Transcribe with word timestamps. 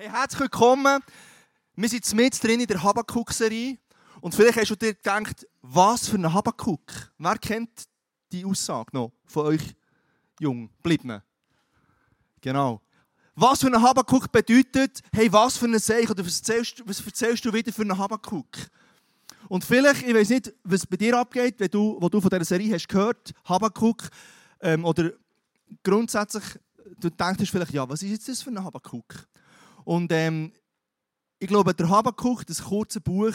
Hey, 0.00 0.10
herzlich 0.10 0.42
willkommen. 0.42 1.02
Wir 1.74 1.88
sind 1.88 2.14
mit 2.14 2.44
drin 2.44 2.60
in 2.60 2.68
der 2.68 2.80
Habakuk-Serie. 2.80 3.78
Und 4.20 4.32
vielleicht 4.32 4.56
hast 4.56 4.70
du 4.70 4.76
dir 4.76 4.94
gedacht, 4.94 5.44
was 5.60 6.08
für 6.08 6.14
ein 6.14 6.32
Habakuk? 6.32 7.12
Wer 7.18 7.36
kennt 7.38 7.68
die 8.30 8.44
Aussage 8.44 8.90
noch 8.92 9.10
von 9.26 9.46
euch 9.46 9.74
jung 10.38 10.70
Bleibenden? 10.84 11.20
Genau. 12.40 12.80
Was 13.34 13.58
für 13.58 13.66
ein 13.66 13.82
Habakuk 13.82 14.30
bedeutet, 14.30 15.00
hey, 15.12 15.32
was 15.32 15.56
für 15.56 15.66
ein 15.66 15.76
Seich 15.80 16.08
oder 16.08 16.24
was 16.24 16.38
erzählst, 16.38 16.80
was 16.86 17.04
erzählst 17.04 17.44
du 17.44 17.52
wieder 17.52 17.72
für 17.72 17.82
einen 17.82 17.98
Habakuk? 17.98 18.56
Und 19.48 19.64
vielleicht, 19.64 20.06
ich 20.06 20.14
weiß 20.14 20.28
nicht, 20.28 20.54
was 20.62 20.86
bei 20.86 20.96
dir 20.96 21.18
abgeht, 21.18 21.56
wenn 21.58 21.72
du, 21.72 21.96
wo 22.00 22.08
du 22.08 22.20
von 22.20 22.30
dieser 22.30 22.44
Serie 22.44 22.72
hast 22.72 22.88
gehört, 22.88 23.34
Habakuk, 23.46 24.10
ähm, 24.60 24.84
oder 24.84 25.10
grundsätzlich, 25.82 26.44
du 27.00 27.10
denkst 27.10 27.50
vielleicht, 27.50 27.72
ja, 27.72 27.88
was 27.88 28.00
ist 28.04 28.10
jetzt 28.10 28.28
das 28.28 28.42
für 28.42 28.50
ein 28.50 28.62
Habakuk? 28.62 29.26
Und 29.88 30.12
ähm, 30.12 30.52
ich 31.38 31.48
glaube, 31.48 31.72
der 31.72 31.88
Habakuk, 31.88 32.44
das 32.44 32.62
kurze 32.62 33.00
Buch, 33.00 33.32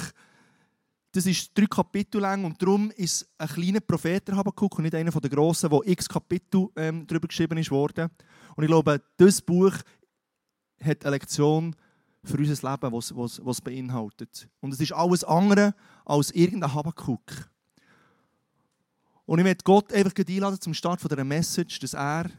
das 1.11 1.25
ist 1.25 1.49
drei 1.57 1.65
Kapitel 1.65 2.21
lang 2.21 2.45
und 2.45 2.61
darum 2.61 2.91
ist 2.91 3.27
ein 3.39 3.47
kleiner 3.47 3.79
Prophet 3.79 4.27
der 4.27 4.35
Habakuk 4.35 4.77
und 4.77 4.83
nicht 4.83 4.93
einer 4.93 5.09
der 5.09 5.31
grossen, 5.31 5.71
wo 5.71 5.81
x 5.83 6.07
Kapitel 6.07 6.67
ähm, 6.75 7.07
darüber 7.07 7.27
geschrieben 7.27 7.57
ist 7.57 7.71
worden. 7.71 8.11
Und 8.55 8.65
ich 8.65 8.67
glaube, 8.67 9.01
dieses 9.19 9.41
Buch 9.41 9.73
hat 10.79 11.03
eine 11.03 11.15
Lektion 11.15 11.75
für 12.23 12.37
unser 12.37 12.71
Leben, 12.71 12.93
was, 12.93 13.15
was, 13.15 13.43
was 13.43 13.59
beinhaltet. 13.59 14.47
Und 14.61 14.75
es 14.75 14.79
ist 14.79 14.93
alles 14.93 15.23
andere 15.23 15.73
als 16.05 16.29
irgendein 16.29 16.71
Habakuk. 16.71 17.49
Und 19.25 19.39
ich 19.39 19.43
möchte 19.43 19.63
Gott 19.63 19.91
einfach 19.91 20.13
einladen 20.15 20.61
zum 20.61 20.75
Start 20.75 21.01
dieser 21.01 21.23
Message, 21.23 21.79
dass 21.79 21.95
er 21.95 22.29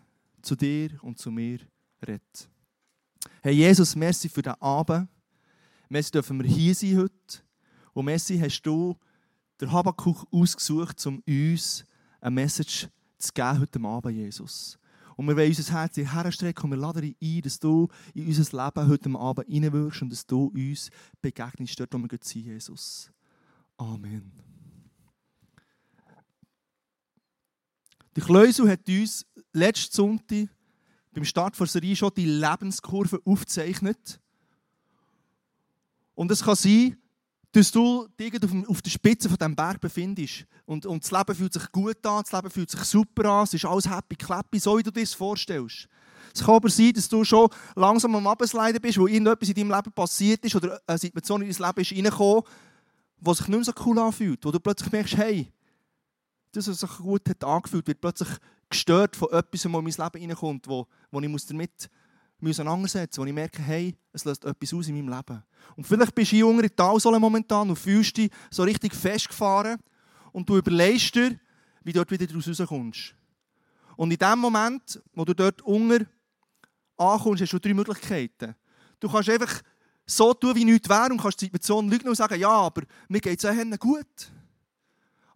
zu 0.40 0.54
dir 0.54 0.90
und 1.02 1.18
zu 1.18 1.32
mir 1.32 1.58
redet. 2.06 2.53
Herr 3.44 3.52
Jesus, 3.52 3.94
merci 3.94 4.30
für 4.30 4.40
diesen 4.40 4.58
Abend. 4.58 5.06
Merci 5.90 6.10
dürfen 6.10 6.42
wir 6.42 6.48
hier 6.48 6.74
sein 6.74 6.96
heute. 6.96 7.42
Und 7.92 8.06
merci 8.06 8.38
hast 8.38 8.62
du 8.62 8.96
der 9.60 9.70
Habakuk 9.70 10.26
ausgesucht, 10.32 11.06
um 11.06 11.22
uns 11.28 11.84
eine 12.22 12.30
Message 12.30 12.88
zu 13.18 13.32
geben 13.34 13.60
heute 13.60 13.78
Abend, 13.84 14.16
Jesus. 14.16 14.78
Und 15.14 15.28
wir 15.28 15.36
wollen 15.36 15.48
unser 15.48 15.74
Herz 15.74 15.94
herstrecken 15.94 16.64
und 16.64 16.70
wir 16.70 16.78
laden 16.78 17.02
dich 17.02 17.16
ein, 17.20 17.42
dass 17.42 17.58
du 17.58 17.88
in 18.14 18.28
unser 18.28 18.64
Leben 18.64 18.88
heute 18.88 19.10
Abend 19.10 19.46
reinwirkst 19.46 20.00
und 20.00 20.10
dass 20.10 20.26
du 20.26 20.46
uns 20.46 20.90
begegnest, 21.20 21.78
dort 21.78 21.92
wo 21.92 21.98
wir 21.98 22.18
sind, 22.22 22.46
Jesus. 22.46 23.12
Amen. 23.76 24.32
Die 28.16 28.22
Kleusel 28.22 28.70
hat 28.70 28.88
uns 28.88 29.26
letzten 29.52 29.94
Sonntag 29.94 30.48
beim 31.14 31.24
Start 31.24 31.58
der 31.58 31.66
Serie 31.66 31.96
schon 31.96 32.12
die 32.16 32.26
Lebenskurve 32.26 33.20
aufgezeichnet. 33.24 34.20
Und 36.14 36.30
es 36.30 36.42
kann 36.42 36.56
sein, 36.56 36.96
dass 37.52 37.70
du 37.70 38.08
dich 38.18 38.34
auf 38.68 38.82
der 38.82 38.90
Spitze 38.90 39.28
von 39.28 39.38
diesem 39.38 39.54
Berg 39.54 39.80
befindest. 39.80 40.44
Und, 40.66 40.86
und 40.86 41.04
das 41.04 41.10
Leben 41.10 41.34
fühlt 41.34 41.52
sich 41.52 41.70
gut 41.70 42.04
an, 42.04 42.22
das 42.22 42.32
Leben 42.32 42.50
fühlt 42.50 42.70
sich 42.70 42.80
super 42.80 43.30
an, 43.30 43.44
es 43.44 43.54
ist 43.54 43.64
alles 43.64 43.88
happy, 43.88 44.16
clappy, 44.16 44.58
so 44.58 44.76
wie 44.76 44.82
du 44.82 44.90
dir 44.90 45.02
das 45.02 45.14
vorstellst. 45.14 45.88
Es 46.34 46.42
kann 46.42 46.56
aber 46.56 46.68
sein, 46.68 46.92
dass 46.92 47.08
du 47.08 47.22
schon 47.22 47.48
langsam 47.76 48.16
am 48.16 48.26
Absleiden 48.26 48.80
bist, 48.80 48.98
wo 48.98 49.06
irgendetwas 49.06 49.48
in 49.50 49.54
deinem 49.54 49.70
Leben 49.70 49.92
passiert 49.92 50.44
ist 50.44 50.56
oder 50.56 50.80
eine 50.84 50.98
Situation 50.98 51.42
in 51.42 51.52
dein 51.52 51.66
Leben 51.68 51.80
ist 51.80 51.92
reingekommen, 51.92 52.42
die 53.20 53.34
sich 53.34 53.48
nicht 53.48 53.56
mehr 53.56 53.64
so 53.64 53.72
cool 53.86 53.98
anfühlt. 54.00 54.44
Wo 54.44 54.50
du 54.50 54.58
plötzlich 54.58 54.90
merkst, 54.90 55.16
hey, 55.16 55.52
das, 56.50 56.66
was 56.66 56.80
sich 56.80 56.96
gut 56.98 57.28
hat 57.28 57.44
angefühlt, 57.44 57.86
wird 57.86 58.00
plötzlich 58.00 58.30
gestört 58.74 59.16
von 59.16 59.28
etwas, 59.30 59.62
das 59.62 59.64
in 59.64 59.72
mein 59.72 59.84
Leben 59.84 60.30
reinkommt, 60.30 60.68
wo, 60.68 60.86
wo 61.10 61.20
ich 61.20 61.46
damit 61.46 61.90
auseinandersetzen 62.42 63.20
muss, 63.20 63.26
wo 63.26 63.28
ich 63.28 63.34
merke, 63.34 63.62
hey, 63.62 63.96
es 64.12 64.24
löst 64.24 64.44
etwas 64.44 64.74
aus 64.74 64.88
in 64.88 64.96
meinem 64.96 65.16
Leben. 65.16 65.42
Und 65.76 65.86
vielleicht 65.86 66.14
bist 66.14 66.32
du 66.32 66.60
in 66.60 66.76
Talsohle 66.76 67.18
momentan 67.18 67.68
und 67.70 67.76
fühlst 67.76 68.16
dich 68.16 68.30
so 68.50 68.62
richtig 68.62 68.94
festgefahren 68.94 69.78
und 70.32 70.48
du 70.48 70.56
überlegst 70.56 71.14
dir, 71.14 71.38
wie 71.82 71.92
du 71.92 71.98
dort 72.00 72.10
wieder 72.10 72.26
daraus 72.26 72.48
rauskommst. 72.48 73.14
Und 73.96 74.10
in 74.10 74.18
dem 74.18 74.38
Moment, 74.38 75.00
wo 75.14 75.24
du 75.24 75.34
dort 75.34 75.62
unter 75.62 76.04
ankommst, 76.96 77.42
hast 77.42 77.52
du 77.52 77.58
drei 77.58 77.74
Möglichkeiten. 77.74 78.54
Du 79.00 79.08
kannst 79.08 79.28
einfach 79.28 79.62
so 80.06 80.34
tun, 80.34 80.54
wie 80.54 80.64
nichts 80.64 80.88
wäre 80.88 81.10
und 81.10 81.20
kannst 81.20 81.40
die 81.40 81.46
Situation 81.46 81.88
lügen 81.88 82.08
und 82.08 82.14
sagen, 82.14 82.38
ja, 82.38 82.50
aber 82.50 82.82
mir 83.08 83.20
geht 83.20 83.42
es 83.42 83.42
ja 83.42 83.76
gut. 83.76 84.32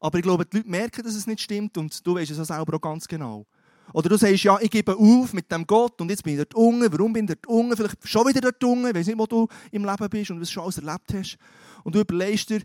Aber 0.00 0.18
ich 0.18 0.22
glaube, 0.22 0.44
die 0.46 0.58
Leute 0.58 0.68
merken, 0.68 1.02
dass 1.02 1.14
es 1.14 1.26
nicht 1.26 1.40
stimmt 1.40 1.76
und 1.76 2.06
du 2.06 2.14
weißt 2.14 2.30
es 2.30 2.38
auch 2.38 2.56
selber 2.56 2.76
auch 2.76 2.80
ganz 2.80 3.06
genau. 3.06 3.46
Oder 3.92 4.10
du 4.10 4.16
sagst, 4.16 4.44
ja, 4.44 4.58
ich 4.60 4.70
gebe 4.70 4.94
auf 4.94 5.32
mit 5.32 5.50
dem 5.50 5.66
Gott 5.66 6.00
und 6.00 6.10
jetzt 6.10 6.22
bin 6.22 6.34
ich 6.34 6.38
dort 6.38 6.54
unten. 6.54 6.92
Warum 6.92 7.12
bin 7.12 7.24
ich 7.24 7.30
dort 7.34 7.46
unten? 7.46 7.76
Vielleicht 7.76 8.06
schon 8.06 8.26
wieder 8.26 8.40
dort 8.40 8.62
unten. 8.62 8.86
Ich 8.88 8.94
weiß 8.94 9.06
nicht, 9.06 9.18
wo 9.18 9.26
du 9.26 9.48
im 9.70 9.84
Leben 9.84 10.10
bist 10.10 10.30
und 10.30 10.40
was 10.40 10.48
du 10.48 10.52
schon 10.52 10.62
alles 10.64 10.78
erlebt 10.78 11.14
hast. 11.14 11.38
Und 11.84 11.94
du 11.94 12.00
überlegst 12.00 12.50
dir, 12.50 12.60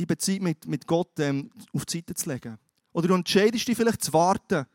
die 0.00 0.06
Beziehung 0.06 0.44
mit, 0.44 0.66
mit 0.66 0.86
Gott 0.86 1.18
ähm, 1.18 1.50
auf 1.74 1.84
die 1.84 1.98
Seite 1.98 2.14
zu 2.14 2.30
legen. 2.30 2.58
Oder 2.92 3.08
du 3.08 3.14
entscheidest 3.14 3.68
dich 3.68 3.76
vielleicht 3.76 4.02
zu 4.02 4.12
warten 4.12 4.66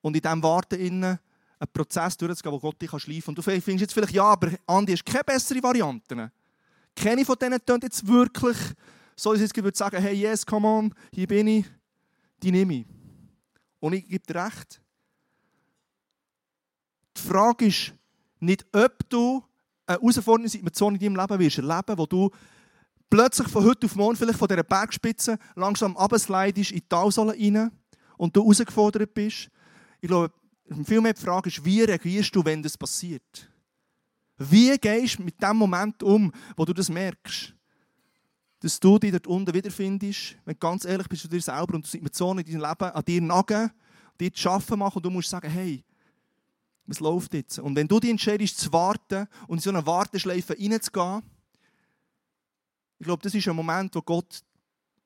und 0.00 0.16
in 0.16 0.22
diesem 0.22 0.42
Warten 0.42 0.78
innen 0.78 1.18
einen 1.58 1.72
Prozess 1.72 2.16
durchzugehen, 2.16 2.52
wo 2.52 2.58
Gott 2.58 2.80
dich 2.80 2.90
schleifen 2.90 3.22
kann. 3.22 3.28
Und 3.28 3.38
du 3.38 3.42
findest 3.42 3.80
jetzt 3.80 3.92
vielleicht, 3.92 4.14
ja, 4.14 4.24
aber 4.24 4.50
Andi, 4.66 4.92
hast 4.92 5.04
keine 5.04 5.24
bessere 5.24 5.62
Variante. 5.62 6.32
Keine 6.96 7.24
von 7.24 7.36
denen 7.36 7.64
tönt 7.64 7.84
jetzt 7.84 8.06
wirklich 8.06 8.56
so, 9.22 9.32
dass 9.32 9.42
ich 9.42 9.48
jetzt 9.48 9.62
würde 9.62 9.76
sagen, 9.76 10.00
hey, 10.00 10.14
yes, 10.14 10.46
come 10.46 10.66
on, 10.66 10.94
hier 11.12 11.26
bin 11.26 11.46
ich, 11.46 11.66
die 12.42 12.50
nehme 12.50 12.74
ich. 12.74 12.86
Und 13.78 13.92
ich 13.92 14.08
gebe 14.08 14.26
dir 14.26 14.44
recht. 14.44 14.80
Die 17.16 17.20
Frage 17.20 17.66
ist 17.66 17.92
nicht, 18.38 18.64
ob 18.72 19.08
du 19.08 19.44
eine 19.86 19.98
herausfordernde 19.98 20.48
Situation 20.48 20.94
in 20.94 21.00
deinem 21.00 21.16
Leben 21.16 21.38
wirst 21.38 21.58
erleben, 21.58 21.98
wo 21.98 22.06
du 22.06 22.30
plötzlich 23.10 23.48
von 23.48 23.64
heute 23.64 23.86
auf 23.86 23.96
morgen 23.96 24.16
vielleicht 24.16 24.38
von 24.38 24.48
dieser 24.48 24.62
Bergspitze 24.62 25.38
langsam 25.54 25.96
abslidest 25.96 26.70
in 26.70 26.78
die 26.78 26.88
Talsohle 26.88 27.32
rein 27.32 27.70
und 28.16 28.34
du 28.34 28.42
herausgefordert 28.42 29.12
bist. 29.12 29.50
Ich 30.00 30.08
glaube, 30.08 30.32
viel 30.84 31.00
mehr 31.00 31.12
die 31.12 31.20
Frage 31.20 31.50
ist, 31.50 31.64
wie 31.64 31.82
reagierst 31.82 32.34
du, 32.34 32.44
wenn 32.44 32.62
das 32.62 32.78
passiert? 32.78 33.50
Wie 34.38 34.76
gehst 34.78 35.18
du 35.18 35.24
mit 35.24 35.42
dem 35.42 35.56
Moment 35.56 36.02
um, 36.02 36.32
wo 36.56 36.64
du 36.64 36.72
das 36.72 36.88
merkst? 36.88 37.54
Dass 38.60 38.78
du 38.78 38.98
dich 38.98 39.10
dort 39.10 39.26
unten 39.26 39.54
wiederfindest, 39.54 40.36
wenn 40.44 40.54
du 40.54 40.58
ganz 40.58 40.84
ehrlich 40.84 41.08
bist 41.08 41.22
zu 41.22 41.28
dir 41.28 41.40
selber 41.40 41.74
und 41.74 41.84
du 41.84 41.88
Situationen 41.88 42.44
in 42.44 42.52
deinem 42.52 42.68
Leben 42.70 42.92
an 42.92 43.04
dir 43.04 43.20
nagen, 43.22 43.70
dir 44.20 44.32
zu 44.32 44.50
arbeiten 44.50 44.78
machen 44.78 44.96
und 44.96 45.02
du 45.04 45.10
musst 45.10 45.30
sagen, 45.30 45.50
hey, 45.50 45.82
was 46.86 47.00
läuft 47.00 47.32
jetzt? 47.34 47.58
Und 47.58 47.74
wenn 47.74 47.88
du 47.88 47.98
dich 47.98 48.10
entscheidest 48.10 48.58
zu 48.58 48.72
warten 48.72 49.26
und 49.46 49.58
in 49.58 49.62
so 49.62 49.70
eine 49.70 49.86
Warteschleife 49.86 50.56
reinzugehen, 50.58 51.22
ich 52.98 53.06
glaube, 53.06 53.22
das 53.22 53.34
ist 53.34 53.48
ein 53.48 53.56
Moment, 53.56 53.94
wo 53.94 54.02
Gott 54.02 54.42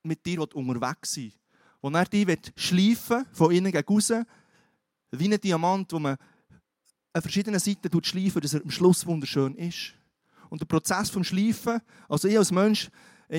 mit 0.03 0.27
dir 0.27 0.41
unterwegs 0.41 1.15
sein 1.15 1.25
will. 1.25 1.33
Wo 1.81 1.91
er 1.91 2.05
dich 2.07 2.53
schleifen 2.57 3.25
von 3.33 3.53
innen 3.53 3.71
gegen 3.71 3.89
außen, 3.89 4.25
wie 5.13 5.33
ein 5.33 5.41
Diamant, 5.41 5.93
wo 5.93 6.01
man 6.01 6.17
an 7.13 7.23
verschiedenen 7.23 7.61
Seiten 7.61 8.03
schleifen, 8.03 8.41
dass 8.41 8.55
er 8.55 8.63
am 8.63 8.71
Schluss 8.71 9.07
wunderschön 9.07 9.55
ist. 9.55 9.95
Und 10.49 10.61
der 10.61 10.67
Prozess 10.67 11.11
vom 11.11 11.23
Schleifen, 11.23 11.81
also 12.09 12.27
ich 12.27 12.37
als 12.37 12.51
Mensch, 12.51 12.91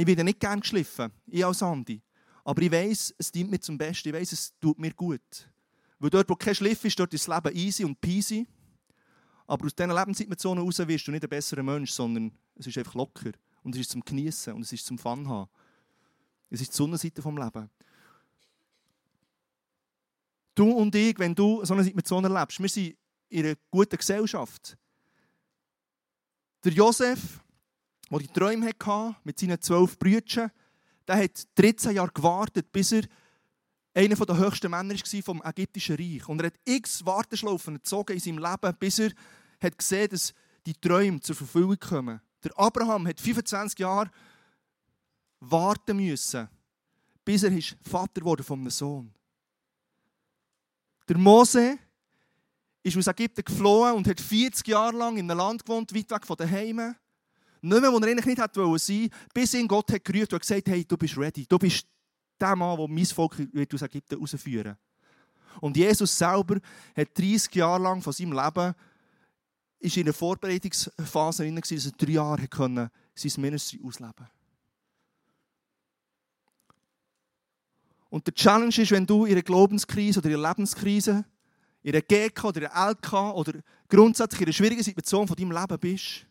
ich 0.02 0.08
werde 0.08 0.24
nicht 0.24 0.40
gerne 0.40 0.62
geschliffen, 0.62 1.12
ich 1.28 1.46
als 1.46 1.64
Andi. 1.64 2.02
Aber 2.44 2.62
ich 2.62 2.72
weiß, 2.72 3.16
es 3.18 3.32
dient 3.32 3.50
mir 3.50 3.60
zum 3.60 3.78
Besten. 3.78 4.10
Ich 4.10 4.14
weiß, 4.14 4.32
es 4.32 4.54
tut 4.60 4.78
mir 4.78 4.94
gut. 4.94 5.50
Weil 6.00 6.10
dort, 6.10 6.30
wo 6.30 6.36
kein 6.36 6.54
Schliff 6.54 6.84
ist, 6.86 7.00
dort 7.00 7.14
ist 7.14 7.28
das 7.28 7.44
Leben 7.44 7.58
easy 7.58 7.84
und 7.84 8.00
peasy. 8.00 8.48
Aber 9.48 9.66
aus 9.66 9.76
diesen 9.76 9.92
Lebenssituationen 9.92 10.64
heraus 10.64 10.88
wirst 10.88 11.08
du 11.08 11.12
nicht 11.12 11.24
ein 11.24 11.30
besserer 11.30 11.64
Mensch, 11.64 11.92
sondern 11.92 12.32
es 12.56 12.68
ist 12.68 12.78
einfach 12.78 12.96
locker. 12.96 13.32
Und 13.64 13.74
es 13.76 13.82
ist 13.82 13.92
zum 13.92 14.02
Genießen 14.02 14.54
und 14.54 14.62
es 14.62 14.74
ist 14.74 14.86
zum 14.86 14.98
Fun 14.98 15.28
haben. 15.28 15.50
Es 16.50 16.62
ist 16.62 16.72
die 16.72 16.78
Sonnenseite 16.78 17.22
des 17.22 17.26
Lebens. 17.26 17.70
Du 20.54 20.72
und 20.72 20.94
ich, 20.96 21.18
wenn 21.20 21.36
du 21.36 21.66
so 21.66 21.74
eine 21.74 21.84
Situation 21.84 22.24
erlebst, 22.24 22.60
wir 22.60 22.70
sind 22.70 22.96
in 23.30 23.46
einer 23.46 23.56
guten 23.70 23.98
Gesellschaft. 23.98 24.78
Der 26.64 26.72
Josef, 26.72 27.42
der 28.20 28.28
die 28.28 28.40
Träume 28.40 28.68
hatte 28.68 29.16
mit 29.24 29.40
seinen 29.40 29.62
zwölf 29.62 29.98
Brüdern, 29.98 30.52
der 31.08 31.24
hat 31.24 31.48
13 31.56 31.96
Jahre 31.96 32.12
gewartet, 32.14 32.72
bis 32.72 32.92
er 32.92 33.04
einer 33.94 34.16
der 34.16 34.38
höchsten 34.38 34.72
Männer 34.72 34.94
war 34.94 35.22
vom 35.24 35.42
ägyptischen 35.44 35.96
Reich. 35.96 36.28
Und 36.28 36.42
er 36.42 36.48
hat 36.48 36.60
x 36.66 37.06
Warteschlaufen 37.06 37.76
gezogen 37.76 38.14
in 38.14 38.20
seinem 38.20 38.40
Leben, 38.40 38.78
bis 38.78 39.00
er 39.00 39.12
hat 39.62 39.78
gesehen 39.78 40.10
dass 40.10 40.34
die 40.66 40.74
Träume 40.74 41.20
zur 41.22 41.36
Verfügung 41.36 41.78
kommen. 41.80 42.20
Der 42.44 42.58
Abraham 42.58 43.08
hat 43.08 43.20
25 43.20 43.80
Jahre 43.80 44.12
warten 45.40 45.98
müssen, 45.98 46.48
bis 47.24 47.44
er 47.44 47.52
Vater 47.82 48.24
wurde 48.24 48.44
von 48.44 48.60
einem 48.60 48.70
Sohn. 48.70 49.14
Der 51.08 51.18
Mose 51.18 51.78
ist 52.84 52.98
aus 52.98 53.08
Ägypten 53.08 53.44
geflohen 53.44 53.94
und 53.94 54.08
hat 54.08 54.20
40 54.20 54.68
Jahre 54.68 54.96
lang 54.98 55.18
in 55.18 55.30
einem 55.30 55.38
Land 55.38 55.66
gewohnt, 55.66 55.94
weit 55.94 56.12
weg 56.12 56.26
von 56.26 56.38
den 56.38 56.52
Heimen. 56.52 56.96
Nicht 57.66 57.82
mehr, 57.82 57.92
wo 57.92 57.98
er 57.98 58.08
eigentlich 58.08 58.26
nicht 58.28 58.42
hätte 58.42 58.60
sein 58.78 59.00
wollen, 59.00 59.10
bis 59.34 59.54
ihn 59.56 59.68
Gott 59.68 59.92
hat 59.92 60.06
gerührt 60.06 60.32
und 60.32 60.40
gesagt 60.40 60.68
hey, 60.68 60.86
du 60.86 60.96
bist 60.96 61.18
ready. 61.18 61.48
Du 61.48 61.58
bist 61.58 61.88
der 62.40 62.56
Mann, 62.56 62.78
der 62.78 62.88
mein 62.88 63.06
Volk 63.06 63.36
aus 63.74 63.82
Ägypten 63.82 64.16
herausführen 64.16 64.78
Und 65.62 65.76
Jesus 65.76 66.16
selber 66.16 66.60
hat 66.96 67.18
30 67.18 67.56
Jahre 67.56 67.82
lang 67.82 68.04
von 68.04 68.14
seinem 68.14 68.34
Leben 68.34 68.76
in 69.80 69.92
einer 70.02 70.14
Vorbereitungsphase 70.14 71.44
drin, 71.44 71.56
dass 71.56 71.72
er 71.72 71.92
drei 71.92 72.12
Jahre 72.12 72.48
konnte 72.48 72.92
sein 73.16 73.42
Ministry 73.42 73.80
ausleben 73.84 74.28
Und 78.10 78.28
der 78.28 78.34
Challenge 78.36 78.78
ist, 78.78 78.92
wenn 78.92 79.08
du 79.08 79.26
in 79.26 79.32
einer 79.32 79.42
Glaubenskrise 79.42 80.20
oder 80.20 80.30
in 80.30 80.36
einer 80.36 80.50
Lebenskrise, 80.50 81.26
in 81.82 81.94
einer 81.94 82.02
GK 82.02 82.44
oder 82.44 82.62
in 82.62 82.68
einer 82.68 82.92
LK 82.92 83.14
oder 83.34 83.54
grundsätzlich 83.90 84.42
in 84.42 84.48
einer 84.48 84.54
schwierigen 84.54 84.84
Situation 84.84 85.28
von 85.28 85.36
deinem 85.36 85.52
Leben 85.52 85.80
bist, 85.80 86.28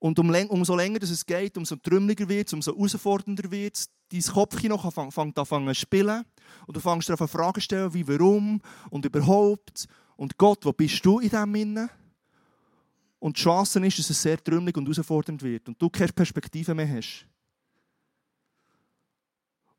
und 0.00 0.18
umso 0.18 0.76
länger 0.76 1.02
es 1.02 1.26
geht, 1.26 1.56
umso 1.56 1.76
trümmeliger 1.76 2.28
wird 2.28 2.46
es, 2.46 2.52
umso 2.52 2.72
herausfordernder 2.72 3.50
wird 3.50 3.76
es. 3.76 3.90
Dein 4.10 4.22
Kopfkino 4.22 4.78
fängt 4.78 5.38
an 5.38 5.74
zu 5.74 5.74
spielen. 5.74 6.24
Und 6.66 6.76
du 6.76 6.80
fängst 6.80 7.10
an 7.10 7.28
Fragen 7.28 7.54
zu 7.54 7.60
stellen, 7.62 7.92
wie, 7.92 8.06
warum 8.06 8.60
und 8.90 9.04
überhaupt. 9.04 9.88
Und 10.16 10.38
Gott, 10.38 10.64
wo 10.64 10.72
bist 10.72 11.04
du 11.04 11.18
in 11.18 11.28
diesem 11.28 11.54
Innen? 11.54 11.90
Und 13.18 13.36
die 13.36 13.42
Chance 13.42 13.84
ist, 13.84 13.98
dass 13.98 14.10
es 14.10 14.22
sehr 14.22 14.42
trümmelig 14.42 14.76
und 14.76 14.84
herausfordernd 14.84 15.42
wird. 15.42 15.68
Und 15.68 15.82
du 15.82 15.90
keine 15.90 16.12
Perspektive 16.12 16.74
mehr 16.74 16.88
hast. 16.88 17.26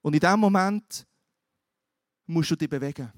Und 0.02 0.14
in 0.14 0.20
diesem 0.20 0.40
Moment 0.40 1.08
musst 2.26 2.52
du 2.52 2.56
dich 2.58 2.70
bewegen. 2.70 3.12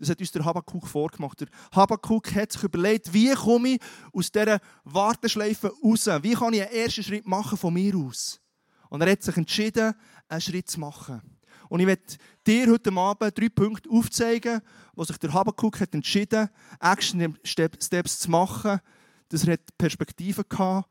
Das 0.00 0.08
hat 0.08 0.18
uns 0.18 0.32
der 0.32 0.44
Habakkuk 0.46 0.88
vorgemacht. 0.88 1.42
Der 1.42 1.48
Habakkuk 1.72 2.34
hat 2.34 2.52
sich 2.52 2.62
überlegt, 2.62 3.12
wie 3.12 3.34
komme 3.34 3.74
ich 3.74 3.80
aus 4.14 4.32
dieser 4.32 4.58
Warteschleife 4.84 5.70
raus? 5.84 6.06
Wie 6.22 6.32
kann 6.32 6.54
ich 6.54 6.62
einen 6.62 6.72
ersten 6.72 7.02
Schritt 7.02 7.26
machen 7.26 7.58
von 7.58 7.74
mir 7.74 7.94
aus? 7.94 8.40
Und 8.88 9.02
er 9.02 9.12
hat 9.12 9.22
sich 9.22 9.36
entschieden, 9.36 9.92
einen 10.26 10.40
Schritt 10.40 10.70
zu 10.70 10.80
machen. 10.80 11.20
Und 11.68 11.80
ich 11.80 11.86
werde 11.86 12.02
dir 12.46 12.70
heute 12.70 12.90
Abend 12.92 13.38
drei 13.38 13.50
Punkte 13.50 13.90
aufzeigen, 13.90 14.62
wo 14.94 15.04
sich 15.04 15.18
der 15.18 15.34
Habakkuk 15.34 15.78
hat 15.80 15.94
entschieden 15.94 16.48
Action 16.80 17.38
Steps 17.44 18.18
zu 18.20 18.30
machen. 18.30 18.80
Dass 19.28 19.46
er 19.46 19.58
Perspektive 19.76 20.44
hatte 20.50 20.88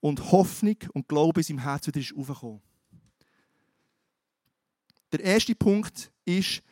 und 0.00 0.32
Hoffnung 0.32 0.76
und 0.94 1.06
Glaube 1.06 1.40
in 1.40 1.44
seinem 1.44 1.58
Herz 1.58 1.86
wieder 1.86 2.00
aufgekommen. 2.18 2.62
Der 5.12 5.20
erste 5.20 5.54
Punkt 5.54 6.10
ist, 6.24 6.62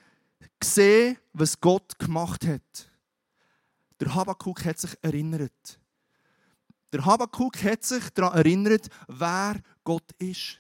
gesehen, 0.58 1.16
was 1.32 1.60
Gott 1.60 1.98
gemacht 1.98 2.46
hat. 2.46 2.90
Der 3.98 4.14
Habakkuk 4.14 4.64
hat 4.64 4.78
sich 4.78 4.96
erinnert. 5.02 5.78
Der 6.92 7.04
Habakkuk 7.04 7.62
hat 7.62 7.84
sich 7.84 8.10
daran 8.10 8.38
erinnert, 8.38 8.88
wer 9.06 9.60
Gott 9.84 10.10
ist. 10.18 10.58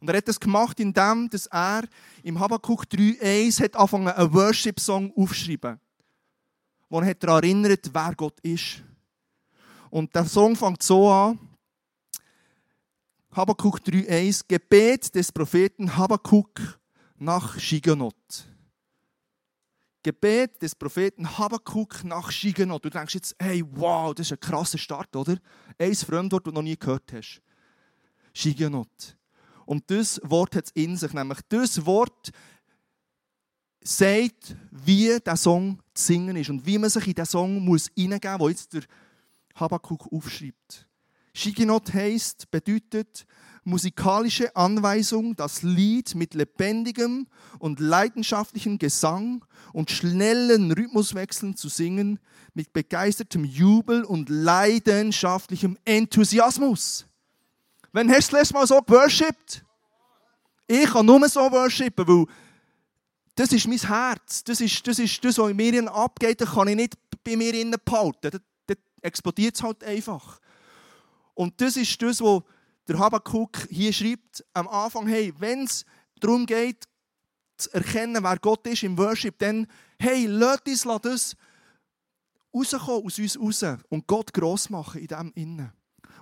Und 0.00 0.08
er 0.08 0.16
hat 0.16 0.28
das 0.28 0.40
gemacht, 0.40 0.80
indem 0.80 1.28
er 1.50 1.84
im 2.22 2.38
Habakkuk 2.38 2.84
3,1 2.84 3.62
hat 3.62 3.76
angefangen, 3.76 4.08
einen 4.08 4.32
Worship-Song 4.32 5.12
aufzuschreiben, 5.14 5.78
wo 6.88 7.00
er 7.00 7.14
daran 7.14 7.42
erinnert, 7.42 7.90
wer 7.92 8.14
Gott 8.14 8.40
ist. 8.40 8.82
Und 9.90 10.14
der 10.14 10.24
Song 10.24 10.56
fängt 10.56 10.82
so 10.82 11.10
an. 11.10 11.38
Habakkuk 13.32 13.78
3,1 13.80 14.42
Gebet 14.48 15.14
des 15.14 15.30
Propheten 15.30 15.96
Habakkuk 15.96 16.79
nach 17.20 17.58
Shigonot. 17.60 18.16
Gebet 20.02 20.62
des 20.62 20.74
Propheten 20.74 21.38
Habakkuk 21.38 22.02
nach 22.04 22.30
Shigenot. 22.30 22.84
Du 22.84 22.88
denkst 22.88 23.14
jetzt, 23.14 23.36
hey, 23.38 23.62
wow, 23.72 24.14
das 24.14 24.28
ist 24.28 24.32
ein 24.32 24.40
krasser 24.40 24.78
Start, 24.78 25.14
oder? 25.14 25.36
Ein 25.78 25.94
Fremdwort, 25.94 26.46
das 26.46 26.52
du 26.52 26.54
noch 26.54 26.62
nie 26.62 26.78
gehört 26.78 27.12
hast. 27.12 27.42
Shigenot. 28.32 29.16
Und 29.66 29.90
das 29.90 30.20
Wort 30.24 30.56
hat 30.56 30.66
es 30.66 30.70
in 30.72 30.96
sich, 30.96 31.12
nämlich 31.12 31.38
das 31.48 31.84
Wort 31.84 32.30
sagt, 33.82 34.56
wie 34.70 35.18
der 35.20 35.36
Song 35.36 35.78
zu 35.92 36.04
singen 36.04 36.36
ist 36.36 36.48
und 36.48 36.64
wie 36.64 36.78
man 36.78 36.90
sich 36.90 37.06
in 37.06 37.14
den 37.14 37.26
Song 37.26 37.60
muss 37.62 37.90
hineingeben 37.94 38.38
muss, 38.38 38.48
den 38.48 38.56
jetzt 38.56 38.72
der 38.72 38.82
Habakkuk 39.56 40.10
aufschreibt. 40.10 40.88
Shigenot 41.34 41.92
heisst, 41.92 42.50
bedeutet, 42.50 43.26
musikalische 43.64 44.54
Anweisung, 44.56 45.36
das 45.36 45.62
Lied 45.62 46.14
mit 46.14 46.34
lebendigem 46.34 47.26
und 47.58 47.80
leidenschaftlichem 47.80 48.78
Gesang 48.78 49.44
und 49.72 49.90
schnellen 49.90 50.72
Rhythmuswechseln 50.72 51.56
zu 51.56 51.68
singen, 51.68 52.18
mit 52.54 52.72
begeistertem 52.72 53.44
Jubel 53.44 54.04
und 54.04 54.28
leidenschaftlichem 54.28 55.78
Enthusiasmus. 55.84 57.06
Wenn 57.92 58.10
hast 58.10 58.28
du 58.28 58.32
das 58.32 58.40
letzte 58.40 58.54
Mal 58.54 58.66
so 58.66 58.80
geworshipped? 58.80 59.64
Ich 60.66 60.90
kann 60.90 61.06
nur 61.06 61.28
so 61.28 61.40
worshipen, 61.40 62.06
weil 62.06 62.26
das 63.34 63.52
ist 63.52 63.66
mein 63.66 63.78
Herz. 63.78 64.44
Das 64.44 64.60
ist 64.60 64.86
das, 64.86 64.98
ist 64.98 65.24
das 65.24 65.38
was 65.38 65.50
in 65.50 65.56
mir 65.56 65.92
abgeht. 65.92 66.40
Das 66.40 66.50
kann 66.50 66.68
ich 66.68 66.76
nicht 66.76 66.94
bei 67.24 67.36
mir 67.36 67.54
innen 67.54 67.76
behalten. 67.84 68.30
Das, 68.30 68.40
explodiert 69.02 69.56
es 69.56 69.62
halt 69.62 69.82
einfach. 69.84 70.40
Und 71.34 71.60
das 71.60 71.76
ist 71.76 72.00
das, 72.02 72.20
was 72.20 72.42
der 72.88 72.98
Habakkuk 72.98 73.68
hier 73.70 73.92
schreibt 73.92 74.44
am 74.52 74.68
Anfang, 74.68 75.06
hey, 75.06 75.32
wenn 75.38 75.64
es 75.64 75.84
darum 76.20 76.46
geht, 76.46 76.84
zu 77.56 77.72
erkennen, 77.72 78.22
wer 78.22 78.38
Gott 78.38 78.66
ist 78.66 78.82
im 78.82 78.96
Worship, 78.96 79.38
dann, 79.38 79.66
hey, 79.98 80.26
lasst 80.26 80.66
uns 80.66 81.02
das 81.02 81.36
rauskommen 82.54 83.04
aus 83.04 83.18
uns 83.18 83.38
raus 83.38 83.64
und 83.88 84.06
Gott 84.06 84.32
gross 84.32 84.70
machen 84.70 85.00
in 85.00 85.06
dem 85.06 85.32
Innen. 85.34 85.72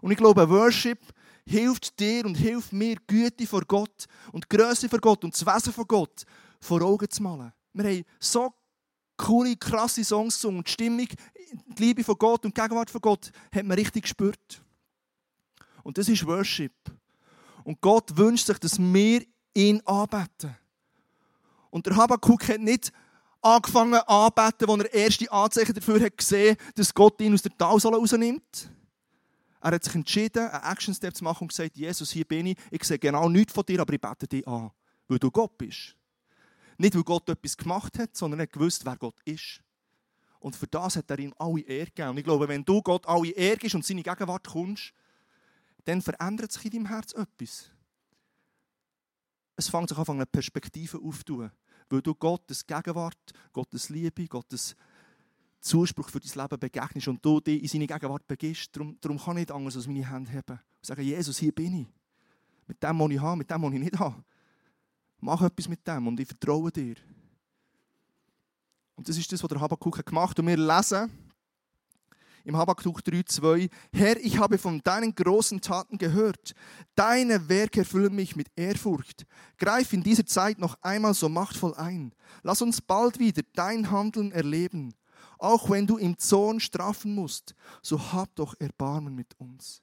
Und 0.00 0.10
ich 0.10 0.18
glaube, 0.18 0.48
Worship 0.48 1.00
hilft 1.46 1.98
dir 1.98 2.24
und 2.26 2.34
hilft 2.36 2.72
mir, 2.72 2.96
Güte 3.06 3.46
vor 3.46 3.62
Gott 3.62 4.06
und 4.32 4.48
Größe 4.48 4.88
vor 4.88 5.00
Gott 5.00 5.24
und 5.24 5.34
das 5.34 5.46
Wesen 5.46 5.72
von 5.72 5.86
Gott 5.86 6.24
vor 6.60 6.82
Augen 6.82 7.08
zu 7.08 7.22
malen. 7.22 7.52
Wir 7.72 7.84
haben 7.84 8.04
so 8.20 8.52
coole, 9.16 9.56
krasse 9.56 10.04
Songs 10.04 10.44
und 10.44 10.66
die 10.66 10.70
Stimmung, 10.70 11.08
die 11.08 11.82
Liebe 11.82 12.04
von 12.04 12.16
Gott 12.16 12.44
und 12.44 12.56
die 12.56 12.60
Gegenwart 12.60 12.90
von 12.90 13.00
Gott 13.00 13.30
hat 13.52 13.64
man 13.64 13.78
richtig 13.78 14.02
gespürt. 14.02 14.62
Und 15.88 15.96
das 15.96 16.06
ist 16.06 16.26
Worship. 16.26 16.74
Und 17.64 17.80
Gott 17.80 18.14
wünscht 18.14 18.44
sich, 18.44 18.58
dass 18.58 18.78
wir 18.78 19.24
ihn 19.54 19.80
anbeten. 19.86 20.54
Und 21.70 21.86
der 21.86 21.96
Habakkuk 21.96 22.46
hat 22.46 22.60
nicht 22.60 22.92
angefangen 23.40 23.94
anbeten, 23.94 24.68
als 24.68 24.84
er 24.84 24.92
erste 24.92 25.32
Anzeichen 25.32 25.74
dafür 25.74 25.98
hat 25.98 26.14
gesehen 26.14 26.58
dass 26.74 26.92
Gott 26.92 27.18
ihn 27.22 27.32
aus 27.32 27.40
der 27.40 27.56
Talsohle 27.56 27.96
rausnimmt. 27.96 28.70
Er 29.62 29.70
hat 29.70 29.82
sich 29.82 29.94
entschieden, 29.94 30.46
einen 30.48 30.72
Action-Step 30.72 31.16
zu 31.16 31.24
machen 31.24 31.44
und 31.44 31.48
gesagt, 31.48 31.74
Jesus, 31.74 32.10
hier 32.10 32.26
bin 32.26 32.48
ich, 32.48 32.58
ich 32.70 32.84
sehe 32.84 32.98
genau 32.98 33.30
nichts 33.30 33.54
von 33.54 33.64
dir, 33.64 33.80
aber 33.80 33.94
ich 33.94 34.00
bete 34.02 34.28
dich 34.28 34.46
an, 34.46 34.70
weil 35.08 35.18
du 35.18 35.30
Gott 35.30 35.56
bist. 35.56 35.96
Nicht, 36.76 36.96
weil 36.96 37.02
Gott 37.02 37.26
etwas 37.30 37.56
gemacht 37.56 37.98
hat, 37.98 38.14
sondern 38.14 38.40
er 38.40 38.42
hat 38.42 38.52
gewusst, 38.52 38.84
wer 38.84 38.96
Gott 38.98 39.16
ist. 39.24 39.62
Und 40.38 40.54
für 40.54 40.66
das 40.66 40.96
hat 40.96 41.10
er 41.10 41.18
ihm 41.18 41.32
alle 41.38 41.62
Ehre 41.62 41.86
gegeben. 41.86 42.10
Und 42.10 42.18
ich 42.18 42.24
glaube, 42.24 42.46
wenn 42.46 42.62
du 42.62 42.82
Gott 42.82 43.06
alle 43.06 43.30
Ehre 43.30 43.56
gibst 43.56 43.74
und 43.74 43.86
seine 43.86 44.02
Gegenwart 44.02 44.46
kommst, 44.46 44.92
dann 45.84 46.02
verändert 46.02 46.52
sich 46.52 46.64
in 46.66 46.70
deinem 46.70 46.86
Herz 46.86 47.12
etwas. 47.12 47.70
Es 49.56 49.68
fängt 49.68 49.88
sich 49.88 49.98
an, 49.98 50.04
eine 50.08 50.26
Perspektive 50.26 50.98
aufzutun, 50.98 51.50
weil 51.88 52.02
du 52.02 52.14
Gottes 52.14 52.66
Gegenwart, 52.66 53.32
Gottes 53.52 53.88
Liebe, 53.88 54.26
Gottes 54.26 54.76
Zuspruch 55.60 56.08
für 56.10 56.20
dein 56.20 56.42
Leben 56.42 56.60
begegnest 56.60 57.08
und 57.08 57.24
du 57.24 57.40
dich 57.40 57.62
in 57.62 57.68
seine 57.68 57.86
Gegenwart 57.86 58.26
begibst. 58.26 58.74
Darum, 58.76 58.96
darum 59.00 59.18
kann 59.18 59.36
ich 59.36 59.42
nicht 59.42 59.52
anders 59.52 59.76
als 59.76 59.86
meine 59.86 60.08
Hände 60.08 60.30
haben 60.32 60.52
und 60.52 60.86
sagen, 60.86 61.02
Jesus, 61.02 61.38
hier 61.38 61.52
bin 61.52 61.80
ich. 61.80 61.86
Mit 62.66 62.82
dem, 62.82 62.98
was 62.98 63.10
ich 63.10 63.20
habe, 63.20 63.36
mit 63.36 63.50
dem, 63.50 63.62
was 63.62 63.72
ich 63.72 63.80
nicht 63.80 63.98
habe. 63.98 64.24
Mach 65.20 65.42
etwas 65.42 65.68
mit 65.68 65.86
dem 65.86 66.06
und 66.06 66.20
ich 66.20 66.28
vertraue 66.28 66.70
dir. 66.70 66.94
Und 68.94 69.08
das 69.08 69.16
ist 69.16 69.30
das, 69.32 69.42
was 69.42 69.48
der 69.48 69.60
Habakkuk 69.60 70.04
gemacht 70.04 70.30
hat. 70.30 70.38
Und 70.38 70.46
wir 70.46 70.56
lesen, 70.56 71.10
im 72.48 72.56
Habakkuk 72.56 73.00
3,2, 73.00 73.68
Herr, 73.92 74.16
ich 74.24 74.38
habe 74.38 74.56
von 74.56 74.80
deinen 74.82 75.14
großen 75.14 75.60
Taten 75.60 75.98
gehört. 75.98 76.54
Deine 76.94 77.50
Werke 77.50 77.80
erfüllen 77.80 78.14
mich 78.14 78.36
mit 78.36 78.48
Ehrfurcht. 78.56 79.26
Greif 79.58 79.92
in 79.92 80.02
dieser 80.02 80.24
Zeit 80.24 80.58
noch 80.58 80.78
einmal 80.80 81.12
so 81.12 81.28
machtvoll 81.28 81.74
ein. 81.74 82.14
Lass 82.42 82.62
uns 82.62 82.80
bald 82.80 83.18
wieder 83.18 83.42
dein 83.52 83.90
Handeln 83.90 84.32
erleben. 84.32 84.94
Auch 85.36 85.68
wenn 85.68 85.86
du 85.86 85.98
im 85.98 86.16
Zorn 86.16 86.58
strafen 86.58 87.14
musst, 87.14 87.54
so 87.82 88.12
hab 88.12 88.34
doch 88.34 88.54
Erbarmen 88.58 89.14
mit 89.14 89.38
uns. 89.38 89.82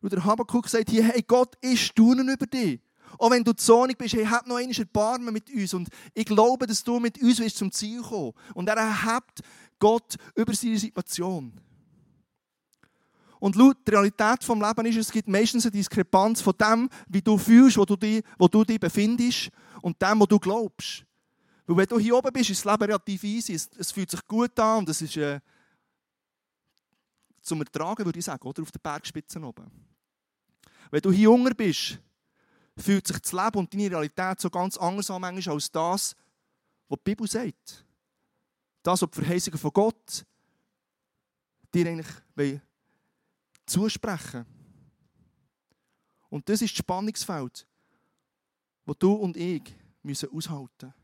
Und 0.00 0.12
der 0.12 0.24
Habakkuk 0.24 0.68
sagt 0.68 0.90
hier, 0.90 1.02
hey 1.02 1.22
Gott, 1.26 1.56
ich 1.60 1.84
staune 1.84 2.22
über 2.32 2.46
dich. 2.46 2.80
Auch 3.18 3.32
wenn 3.32 3.42
du 3.42 3.52
zornig 3.52 3.98
bist, 3.98 4.14
hey, 4.14 4.24
hab 4.24 4.46
noch 4.46 4.56
einmal 4.56 4.78
Erbarmen 4.78 5.34
mit 5.34 5.52
uns. 5.52 5.74
Und 5.74 5.88
ich 6.14 6.24
glaube, 6.24 6.68
dass 6.68 6.84
du 6.84 7.00
mit 7.00 7.20
uns 7.20 7.54
zum 7.54 7.72
Ziel 7.72 8.02
kommen. 8.02 8.34
Und 8.54 8.68
er 8.68 8.76
erhebt 8.76 9.42
Gott 9.80 10.14
über 10.36 10.54
seine 10.54 10.78
Situation. 10.78 11.60
Und 13.40 13.56
laut 13.56 13.78
der 13.86 13.94
Realität 13.94 14.44
vom 14.44 14.62
Leben 14.62 14.86
ist, 14.86 14.96
es 14.98 15.10
gibt 15.10 15.26
meistens 15.26 15.64
eine 15.64 15.72
Diskrepanz 15.72 16.42
von 16.42 16.54
dem, 16.60 16.88
wie 17.08 17.22
du 17.22 17.38
fühlst, 17.38 17.78
wo 17.78 17.84
du 17.84 17.96
dich, 17.96 18.22
wo 18.38 18.46
du 18.46 18.64
dich 18.64 18.78
befindest, 18.78 19.50
und 19.82 20.00
dem, 20.00 20.20
wo 20.20 20.26
du 20.26 20.38
glaubst. 20.38 21.04
Weil 21.66 21.76
wenn 21.76 21.86
du 21.86 21.98
hier 21.98 22.16
oben 22.16 22.32
bist, 22.32 22.50
ist 22.50 22.64
das 22.64 22.72
Leben 22.72 22.84
relativ 22.84 23.24
easy. 23.24 23.54
Es, 23.54 23.70
es 23.78 23.92
fühlt 23.92 24.10
sich 24.10 24.26
gut 24.26 24.58
an 24.58 24.78
und 24.78 24.88
es 24.88 25.00
ist 25.00 25.16
äh, 25.16 25.40
zum 27.40 27.60
Ertragen, 27.60 28.04
würde 28.04 28.18
ich 28.18 28.24
sagen, 28.24 28.46
oder 28.46 28.62
auf 28.62 28.70
der 28.70 28.78
Bergspitze 28.78 29.40
oben. 29.40 29.70
Wenn 30.90 31.00
du 31.00 31.12
hier 31.12 31.30
unten 31.30 31.54
bist, 31.54 31.98
fühlt 32.76 33.06
sich 33.06 33.18
das 33.18 33.32
Leben 33.32 33.58
und 33.58 33.72
deine 33.72 33.90
Realität 33.90 34.40
so 34.40 34.50
ganz 34.50 34.76
anders 34.76 35.10
an, 35.10 35.24
als 35.24 35.70
das, 35.70 36.16
was 36.88 36.98
die 36.98 37.10
Bibel 37.10 37.28
sagt. 37.28 37.86
Das, 38.82 39.02
was 39.02 39.10
die 39.10 39.20
Verheißungen 39.20 39.58
von 39.58 39.72
Gott 39.72 40.24
dir 41.72 41.86
eigentlich 41.86 42.60
zusprechen 43.66 44.46
Und 46.28 46.48
das 46.48 46.62
ist 46.62 46.72
das 46.72 46.78
Spannungsfeld, 46.78 47.66
das 48.86 48.98
du 48.98 49.12
und 49.12 49.36
ich 49.36 49.62
müssen 50.02 50.30
aushalten. 50.30 50.94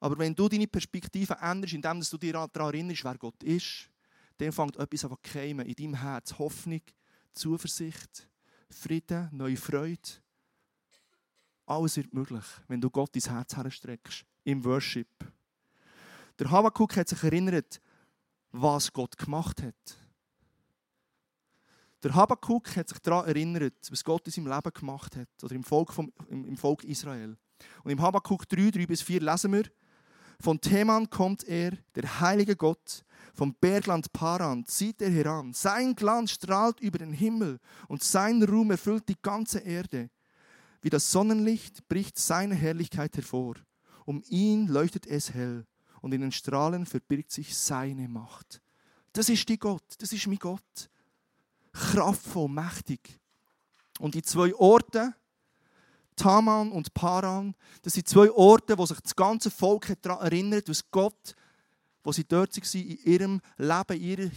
Aber 0.00 0.18
wenn 0.18 0.34
du 0.34 0.48
deine 0.48 0.66
Perspektive 0.66 1.34
änderst, 1.40 1.74
indem 1.74 2.00
du 2.00 2.18
dich 2.18 2.32
daran 2.32 2.50
erinnerst, 2.74 3.04
wer 3.04 3.16
Gott 3.16 3.42
ist, 3.44 3.88
dann 4.38 4.52
fängt 4.52 4.76
etwas 4.76 5.04
an 5.04 5.16
zu 5.22 5.38
in 5.40 5.74
deinem 5.74 5.94
Herz. 5.94 6.36
Hoffnung, 6.38 6.82
Zuversicht, 7.32 8.28
Frieden, 8.68 9.28
neue 9.32 9.56
Freude. 9.56 10.02
Alles 11.66 11.96
wird 11.96 12.12
möglich, 12.12 12.44
wenn 12.66 12.80
du 12.80 12.90
Gott 12.90 13.14
ins 13.14 13.30
Herz 13.30 13.56
herstreckst, 13.56 14.24
im 14.44 14.64
Worship. 14.64 15.08
Der 16.38 16.50
Habakkuk 16.50 16.96
hat 16.96 17.08
sich 17.08 17.22
erinnert, 17.22 17.80
was 18.50 18.92
Gott 18.92 19.16
gemacht 19.16 19.62
hat. 19.62 19.98
Der 22.02 22.14
Habakkuk 22.14 22.74
hat 22.76 22.88
sich 22.88 22.98
daran 22.98 23.26
erinnert, 23.26 23.74
was 23.90 24.02
Gott 24.02 24.26
in 24.26 24.32
seinem 24.32 24.48
Leben 24.48 24.72
gemacht 24.72 25.16
hat, 25.16 25.28
oder 25.42 25.54
im 25.54 25.62
Volk, 25.62 25.92
vom, 25.92 26.12
im, 26.28 26.44
im 26.44 26.56
Volk 26.56 26.82
Israel. 26.84 27.36
Und 27.84 27.90
im 27.90 28.00
Habakkuk 28.00 28.48
3, 28.48 28.70
3 28.70 28.86
bis 28.86 29.02
4 29.02 29.20
lesen 29.20 29.52
wir, 29.52 29.64
von 30.40 30.60
Theman 30.60 31.08
kommt 31.08 31.44
er, 31.44 31.78
der 31.94 32.20
heilige 32.20 32.56
Gott, 32.56 33.04
vom 33.34 33.54
Bergland 33.54 34.12
Paran 34.12 34.66
zieht 34.66 35.00
er 35.00 35.10
heran. 35.10 35.52
Sein 35.52 35.94
Glanz 35.94 36.32
strahlt 36.32 36.80
über 36.80 36.98
den 36.98 37.12
Himmel 37.12 37.60
und 37.86 38.02
sein 38.02 38.42
Ruhm 38.42 38.72
erfüllt 38.72 39.08
die 39.08 39.22
ganze 39.22 39.60
Erde. 39.60 40.10
Wie 40.80 40.90
das 40.90 41.12
Sonnenlicht 41.12 41.86
bricht 41.88 42.18
seine 42.18 42.56
Herrlichkeit 42.56 43.16
hervor. 43.16 43.54
Um 44.04 44.20
ihn 44.26 44.66
leuchtet 44.66 45.06
es 45.06 45.32
hell 45.32 45.64
und 46.02 46.12
in 46.12 46.20
den 46.20 46.32
Strahlen 46.32 46.84
verbirgt 46.84 47.30
sich 47.30 47.56
seine 47.56 48.08
Macht. 48.08 48.60
Das 49.14 49.28
ist 49.28 49.48
die 49.48 49.58
Gott, 49.58 49.84
das 49.98 50.12
ist 50.12 50.26
mein 50.26 50.38
Gott. 50.38 50.90
Kraftvoll, 51.72 52.48
mächtig. 52.48 53.18
Und 53.98 54.14
die 54.14 54.22
zwei 54.22 54.54
Orte, 54.54 55.14
Taman 56.16 56.72
und 56.72 56.92
Paran, 56.92 57.54
das 57.82 57.94
sind 57.94 58.08
zwei 58.08 58.30
Orte, 58.30 58.76
wo 58.76 58.84
sich 58.84 59.00
das 59.00 59.16
ganze 59.16 59.50
Volk 59.50 59.96
daran 60.02 60.24
erinnert, 60.24 60.68
was 60.68 60.90
Gott, 60.90 61.34
wo 62.02 62.12
sie 62.12 62.24
dort 62.24 62.54
waren, 62.56 62.82
in 62.82 62.98
ihrem 63.04 63.40
Leben, 63.56 63.96
in 63.96 64.02
ihrer 64.02 64.30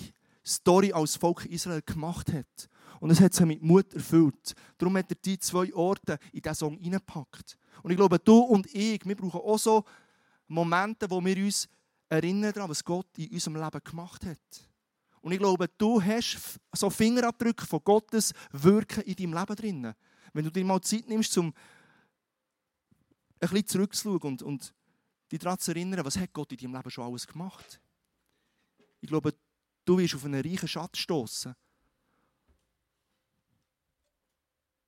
Story 0.45 0.93
als 0.93 1.15
Volk 1.15 1.45
Israel 1.45 1.81
gemacht 1.81 2.31
hat. 2.31 2.69
Und 2.99 3.09
es 3.09 3.19
hat 3.19 3.33
sie 3.33 3.45
mit 3.45 3.61
Mut 3.61 3.93
erfüllt. 3.93 4.53
Darum 4.77 4.97
hat 4.97 5.11
er 5.11 5.17
die 5.23 5.39
zwei 5.39 5.73
Orte 5.73 6.19
in 6.31 6.41
diesen 6.41 6.55
Song 6.55 6.77
hineingepackt. 6.77 7.57
Und 7.81 7.91
ich 7.91 7.97
glaube, 7.97 8.19
du 8.19 8.39
und 8.39 8.67
ich, 8.73 9.05
wir 9.05 9.15
brauchen 9.15 9.41
auch 9.41 9.59
so 9.59 9.83
Momente, 10.47 11.09
wo 11.09 11.23
wir 11.23 11.37
uns 11.37 11.67
erinnern 12.09 12.69
was 12.69 12.83
Gott 12.83 13.17
in 13.17 13.31
unserem 13.31 13.55
Leben 13.55 13.83
gemacht 13.83 14.25
hat. 14.25 14.69
Und 15.21 15.31
ich 15.31 15.39
glaube, 15.39 15.67
du 15.77 16.01
hast 16.01 16.59
so 16.73 16.89
Fingerabdrücke 16.89 17.65
von 17.65 17.83
Gottes 17.83 18.31
Wirken 18.51 19.01
in 19.03 19.15
deinem 19.15 19.33
Leben 19.33 19.55
drin. 19.55 19.93
Wenn 20.33 20.45
du 20.45 20.51
dir 20.51 20.63
mal 20.63 20.81
Zeit 20.81 21.07
nimmst, 21.07 21.35
um 21.37 21.47
ein 21.47 21.53
bisschen 23.39 23.67
zurückzuschauen 23.67 24.21
und, 24.21 24.43
und 24.43 24.73
dich 25.31 25.39
daran 25.39 25.57
zu 25.57 25.71
erinnern, 25.71 26.05
was 26.05 26.17
hat 26.17 26.31
Gott 26.31 26.51
in 26.51 26.57
deinem 26.57 26.75
Leben 26.75 26.91
schon 26.91 27.05
alles 27.05 27.25
gemacht. 27.25 27.81
Ich 29.01 29.09
glaube, 29.09 29.33
du 29.83 29.97
wirst 29.97 30.15
auf 30.15 30.25
einen 30.25 30.43
reichen 30.43 30.67
Schatz 30.67 30.99
stoßen, 30.99 31.55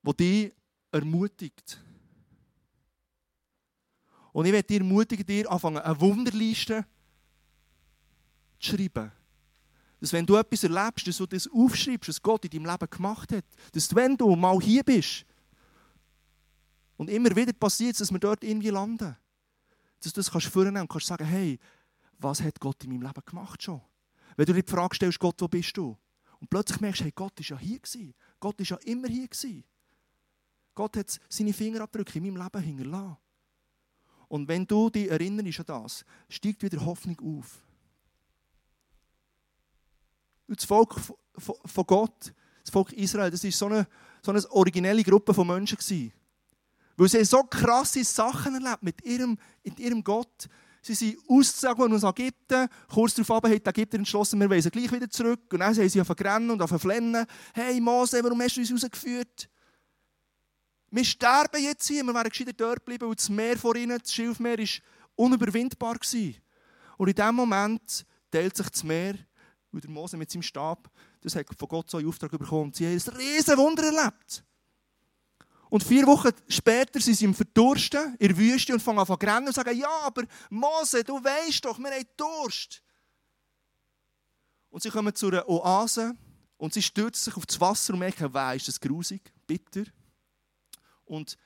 der 0.03 0.13
dich 0.13 0.53
ermutigt, 0.91 1.79
und 4.37 4.45
ich 4.45 4.51
werde 4.51 4.67
dir 4.67 4.81
ermutigen, 4.81 5.25
dir 5.25 5.51
anfangen, 5.51 5.79
eine 5.79 5.99
Wunderliste 5.99 6.85
zu 8.59 8.77
schreiben. 8.77 9.11
Dass 9.99 10.13
wenn 10.13 10.27
du 10.27 10.35
etwas 10.35 10.63
erlebst, 10.63 11.07
dass 11.07 11.17
du 11.17 11.25
das 11.25 11.49
aufschreibst, 11.51 12.07
was 12.07 12.21
Gott 12.21 12.45
in 12.45 12.51
deinem 12.51 12.71
Leben 12.71 12.87
gemacht 12.87 13.31
hat. 13.31 13.45
Dass 13.71 13.95
wenn 13.95 14.15
du 14.15 14.35
mal 14.35 14.59
hier 14.61 14.83
bist 14.83 15.25
und 16.97 17.09
immer 17.09 17.35
wieder 17.35 17.51
passiert 17.51 17.99
dass 17.99 18.11
wir 18.11 18.19
dort 18.19 18.43
irgendwie 18.43 18.69
landen, 18.69 19.17
dass 20.01 20.13
du 20.13 20.19
das 20.19 20.29
kannst 20.29 20.49
vornehmen 20.49 20.81
und 20.81 20.87
kannst 20.87 21.07
sagen, 21.07 21.25
hey, 21.25 21.57
was 22.19 22.39
hat 22.43 22.59
Gott 22.59 22.83
in 22.83 22.91
meinem 22.91 23.07
Leben 23.07 23.25
gemacht 23.25 23.63
schon? 23.63 23.81
Wenn 24.35 24.45
du 24.45 24.53
dir 24.53 24.61
die 24.61 24.71
Frage 24.71 24.95
stellst, 24.95 25.17
Gott, 25.17 25.41
wo 25.41 25.47
bist 25.47 25.75
du? 25.75 25.97
Und 26.39 26.47
plötzlich 26.47 26.79
merkst 26.79 26.99
du, 26.99 27.05
hey, 27.05 27.13
Gott 27.15 27.39
ist 27.39 27.49
ja 27.49 27.57
hier 27.57 27.79
gewesen. 27.79 28.13
Gott 28.39 28.61
ist 28.61 28.69
ja 28.69 28.77
immer 28.85 29.07
hier 29.07 29.27
gewesen. 29.27 29.63
Gott 30.75 30.95
hat 30.95 31.19
seine 31.27 31.53
Fingerabdrücke 31.53 32.19
in 32.19 32.25
meinem 32.25 32.43
Leben 32.43 32.61
hinterlassen. 32.61 33.17
Und 34.27 34.47
wenn 34.47 34.65
du 34.65 34.89
dich 34.89 35.09
erinnerst 35.09 35.59
an 35.61 35.65
das, 35.65 36.05
steigt 36.29 36.61
wieder 36.63 36.83
Hoffnung 36.85 37.19
auf. 37.19 37.59
Das 40.47 40.65
Volk 40.65 40.95
von 41.37 41.85
Gott, 41.85 42.33
das 42.63 42.71
Volk 42.71 42.93
Israel, 42.93 43.31
das 43.31 43.43
war 43.43 43.51
so 43.51 43.65
eine, 43.67 43.87
so 44.21 44.31
eine 44.31 44.51
originelle 44.51 45.03
Gruppe 45.03 45.33
von 45.33 45.47
Menschen. 45.47 46.11
Weil 46.97 47.09
sie 47.09 47.23
so 47.25 47.43
krasse 47.43 48.03
Sachen 48.03 48.55
erlebt 48.55 48.83
mit 48.83 49.05
ihrem, 49.05 49.37
mit 49.63 49.79
ihrem 49.79 50.03
Gott. 50.03 50.47
Sie 50.81 50.95
sind 50.95 51.17
ausgezogen 51.27 51.93
aus 51.93 52.03
Ägypten. 52.03 52.67
Kurz 52.87 53.13
darauf 53.13 53.43
hat 53.43 53.67
Ägypter 53.67 53.97
entschlossen, 53.97 54.39
wir 54.39 54.49
wollen 54.49 54.61
gleich 54.61 54.91
wieder 54.91 55.09
zurück. 55.09 55.41
Und 55.51 55.59
dann 55.59 55.75
haben 55.75 55.89
sie 55.89 55.99
rennen 55.99 56.49
und 56.49 56.61
auf 56.61 56.81
flennen. 56.81 57.25
Hey 57.53 57.79
Mose, 57.79 58.23
warum 58.23 58.41
hast 58.41 58.55
du 58.57 58.61
uns 58.61 58.71
rausgeführt? 58.71 59.49
Wir 60.89 61.03
sterben 61.03 61.61
jetzt 61.61 61.87
hier, 61.87 62.03
wir 62.03 62.13
wären 62.13 62.29
gescheiter 62.29 62.53
dort 62.53 62.77
geblieben, 62.77 63.07
weil 63.07 63.15
das 63.15 63.29
Meer 63.29 63.57
vor 63.57 63.75
ihnen, 63.75 63.99
das 63.99 64.13
Schilfmeer, 64.13 64.57
war 64.57 64.67
unüberwindbar. 65.15 65.97
Und 66.97 67.07
in 67.07 67.15
diesem 67.15 67.35
Moment 67.35 68.05
teilt 68.31 68.55
sich 68.55 68.69
das 68.69 68.83
Meer, 68.83 69.15
weil 69.71 69.81
der 69.81 69.89
Mose 69.89 70.15
mit 70.15 70.31
seinem 70.31 70.43
Stab, 70.43 70.89
das 71.21 71.35
hat 71.35 71.47
von 71.57 71.67
Gott 71.67 71.89
so 71.89 71.97
einen 71.97 72.07
Auftrag 72.07 72.31
bekommen, 72.31 72.73
sie 72.73 72.85
haben 72.85 72.93
ein 72.93 73.17
riesen 73.17 73.57
Wunder 73.57 73.83
erlebt. 73.83 74.43
Und 75.69 75.83
vier 75.83 76.07
Wochen 76.07 76.29
später 76.47 77.01
sind 77.01 77.15
sie 77.15 77.25
im 77.25 77.33
Verdursten, 77.33 78.15
in 78.19 78.29
der 78.29 78.37
Wüste, 78.37 78.73
und 78.73 78.79
fangen 78.79 78.99
an 78.99 79.05
zu 79.05 79.13
rennen 79.13 79.47
und 79.47 79.53
sagen, 79.53 79.77
ja, 79.77 79.89
aber 80.03 80.23
Mose, 80.49 81.03
du 81.03 81.21
weißt 81.21 81.65
doch, 81.65 81.77
wir 81.77 81.91
haben 81.91 82.05
Durst. 82.15 82.81
Und 84.69 84.83
sie 84.83 84.89
kommen 84.89 85.13
zu 85.13 85.27
einer 85.27 85.47
Oase, 85.49 86.15
und 86.57 86.73
sie 86.73 86.81
stürzen 86.81 87.25
sich 87.25 87.37
auf 87.37 87.45
das 87.45 87.59
Wasser 87.59 87.93
und 87.93 87.99
merken, 87.99 88.33
wow, 88.33 88.55
ist 88.55 88.67
das 88.67 88.79
grusig, 88.79 89.21
bitter. 89.45 89.83
Und 91.07 91.37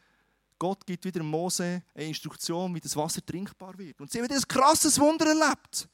Gott 0.60 0.86
gibt 0.86 1.04
wieder 1.06 1.24
Mose 1.24 1.82
eine 1.96 2.06
Instruktion, 2.06 2.74
wie 2.76 2.80
das 2.80 2.96
Wasser 2.96 3.26
trinkbar 3.26 3.78
wird. 3.78 4.00
Und 4.00 4.12
sie 4.12 4.22
haben 4.22 4.32
ein 4.32 4.42
krasses 4.48 5.00
Wunder 5.00 5.28
erlebt. 5.28 5.88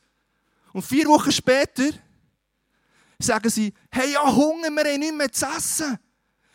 Und 0.73 0.81
vier 0.81 1.07
Wochen 1.07 1.31
später 1.31 1.91
sagen 3.19 3.49
sie, 3.49 3.73
hey, 3.91 4.11
ja, 4.11 4.35
Hunger, 4.35 4.69
wir 4.69 4.91
haben 4.91 4.99
nichts 4.99 5.15
mehr 5.15 5.31
zu 5.31 5.45
essen. 5.45 5.97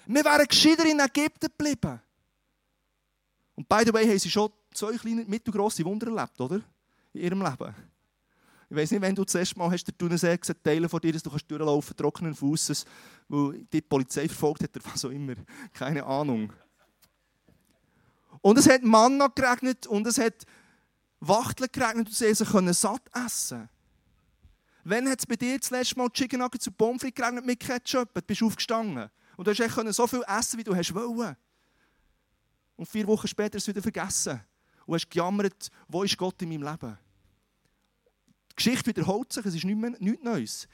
Wir 0.07 0.25
wären 0.25 0.47
gescheiter 0.47 0.85
in 0.85 1.01
Ägypten 1.01 1.47
geblieben. 1.47 2.01
Und 3.55 3.69
by 3.69 3.83
the 3.85 3.93
way 3.93 4.07
haben 4.07 4.19
sie 4.19 4.31
schon 4.31 4.51
zwei 4.73 4.97
kleine, 4.97 5.25
mittelgrosse 5.25 5.85
Wunder 5.85 6.09
erlebt, 6.09 6.41
oder? 6.41 6.61
In 7.13 7.21
ihrem 7.21 7.43
Leben. 7.43 7.75
Ich 8.69 8.77
weiß 8.77 8.91
nicht, 8.91 9.03
wenn 9.03 9.15
du 9.15 9.25
das 9.25 9.35
erste 9.35 9.59
Mal 9.59 9.71
hast, 9.71 9.85
der 9.85 9.97
Thunersee 9.97 10.37
gesehen, 10.37 10.57
Teile 10.63 10.89
von 10.89 11.01
dir, 11.01 11.13
dass 11.13 11.23
du 11.23 11.31
kannst 11.31 11.51
durchlaufen, 11.51 11.95
trockenen 11.95 12.35
Fußes, 12.35 12.87
weil 13.29 13.65
die 13.71 13.83
Polizei 13.83 14.27
verfolgt 14.27 14.63
hat 14.63 14.77
oder 14.77 14.85
was 14.91 15.05
auch 15.05 15.11
immer. 15.11 15.35
Keine 15.75 16.05
Ahnung. 16.05 16.51
Und 18.43 18.59
es 18.59 18.69
hat 18.69 18.83
Manna 18.83 19.29
geregnet 19.29 19.87
und 19.87 20.07
es 20.07 20.19
hat 20.19 20.45
Wachteln 21.21 21.71
geregnet 21.73 22.09
und 22.09 22.15
sie 22.15 22.45
können 22.45 22.75
satt 22.75 23.03
essen. 23.15 23.69
Wann 24.85 25.09
hat 25.09 25.21
es 25.21 25.27
bei 25.27 25.37
dir 25.37 25.59
das 25.59 25.71
letzte 25.71 25.97
Mal 25.97 26.11
Chicken 26.11 26.41
Nuggets 26.41 26.67
und 26.67 26.77
Pommes 26.77 27.01
frites 27.01 27.15
geregnet 27.15 27.47
mit 27.47 27.61
Ketchup? 27.61 28.13
Du 28.13 28.21
bist 28.21 28.43
aufgestanden. 28.43 29.09
Und 29.37 29.47
du 29.47 29.53
hast 29.53 29.97
so 29.97 30.07
viel 30.07 30.25
essen, 30.27 30.59
wie 30.59 30.65
du 30.65 30.75
hast 30.75 30.93
wollen. 30.93 31.37
Und 32.77 32.89
vier 32.89 33.07
Wochen 33.07 33.29
später 33.29 33.53
du 33.53 33.59
es 33.59 33.69
wieder 33.69 33.81
vergessen. 33.81 34.41
Und 34.87 34.95
hast 34.95 35.09
gejammert, 35.09 35.71
wo 35.87 36.03
ist 36.03 36.19
Gott 36.19 36.43
in 36.43 36.49
meinem 36.49 36.65
Leben? 36.65 36.99
Die 38.51 38.57
Geschichte 38.57 38.87
wiederholt 38.89 39.33
sich, 39.33 39.47
es 39.47 39.55
ist 39.55 39.65
nichts, 39.65 40.01
nichts 40.01 40.25
Neues. 40.25 40.69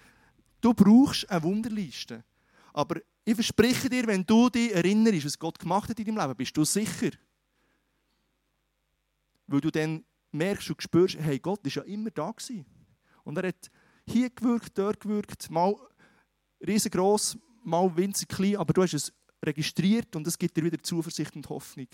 Du 0.63 0.73
brauchst 0.73 1.29
eine 1.31 1.43
Wunderliste. 1.43 2.25
Aber 2.73 3.01
ich 3.25 3.35
verspreche 3.35 3.91
dir, 3.91 4.07
wenn 4.07 4.25
du 4.25 4.49
dich 4.49 4.75
erinnerst, 4.75 5.27
was 5.27 5.39
Gott 5.39 5.59
gemacht 5.59 5.91
hat 5.91 5.99
in 5.99 6.07
deinem 6.07 6.19
Leben, 6.19 6.37
bist 6.37 6.57
du 6.57 6.65
sicher, 6.65 7.11
weil 9.49 9.61
du 9.61 9.71
dann 9.71 10.05
merkst 10.31 10.71
und 10.71 10.83
spürst, 10.83 11.19
hey, 11.19 11.39
Gott 11.39 11.65
war 11.65 11.73
ja 11.73 11.83
immer 11.83 12.11
da. 12.11 12.31
Gewesen. 12.31 12.65
Und 13.25 13.37
er 13.39 13.49
hat 13.49 13.71
hier 14.07 14.31
gewirkt, 14.31 14.79
dort 14.79 15.01
gewirkt, 15.01 15.51
mal 15.51 15.75
riesengroß, 16.67 17.39
mal 17.65 17.95
winzig 17.97 18.29
klein, 18.29 18.57
aber 18.57 18.73
du 18.73 18.83
hast 18.83 18.95
es 18.95 19.13
registriert 19.45 20.15
und 20.17 20.27
es 20.27 20.39
gibt 20.39 20.57
dir 20.57 20.65
wieder 20.65 20.83
Zuversicht 20.83 21.35
und 21.37 21.49
Hoffnung. 21.49 21.89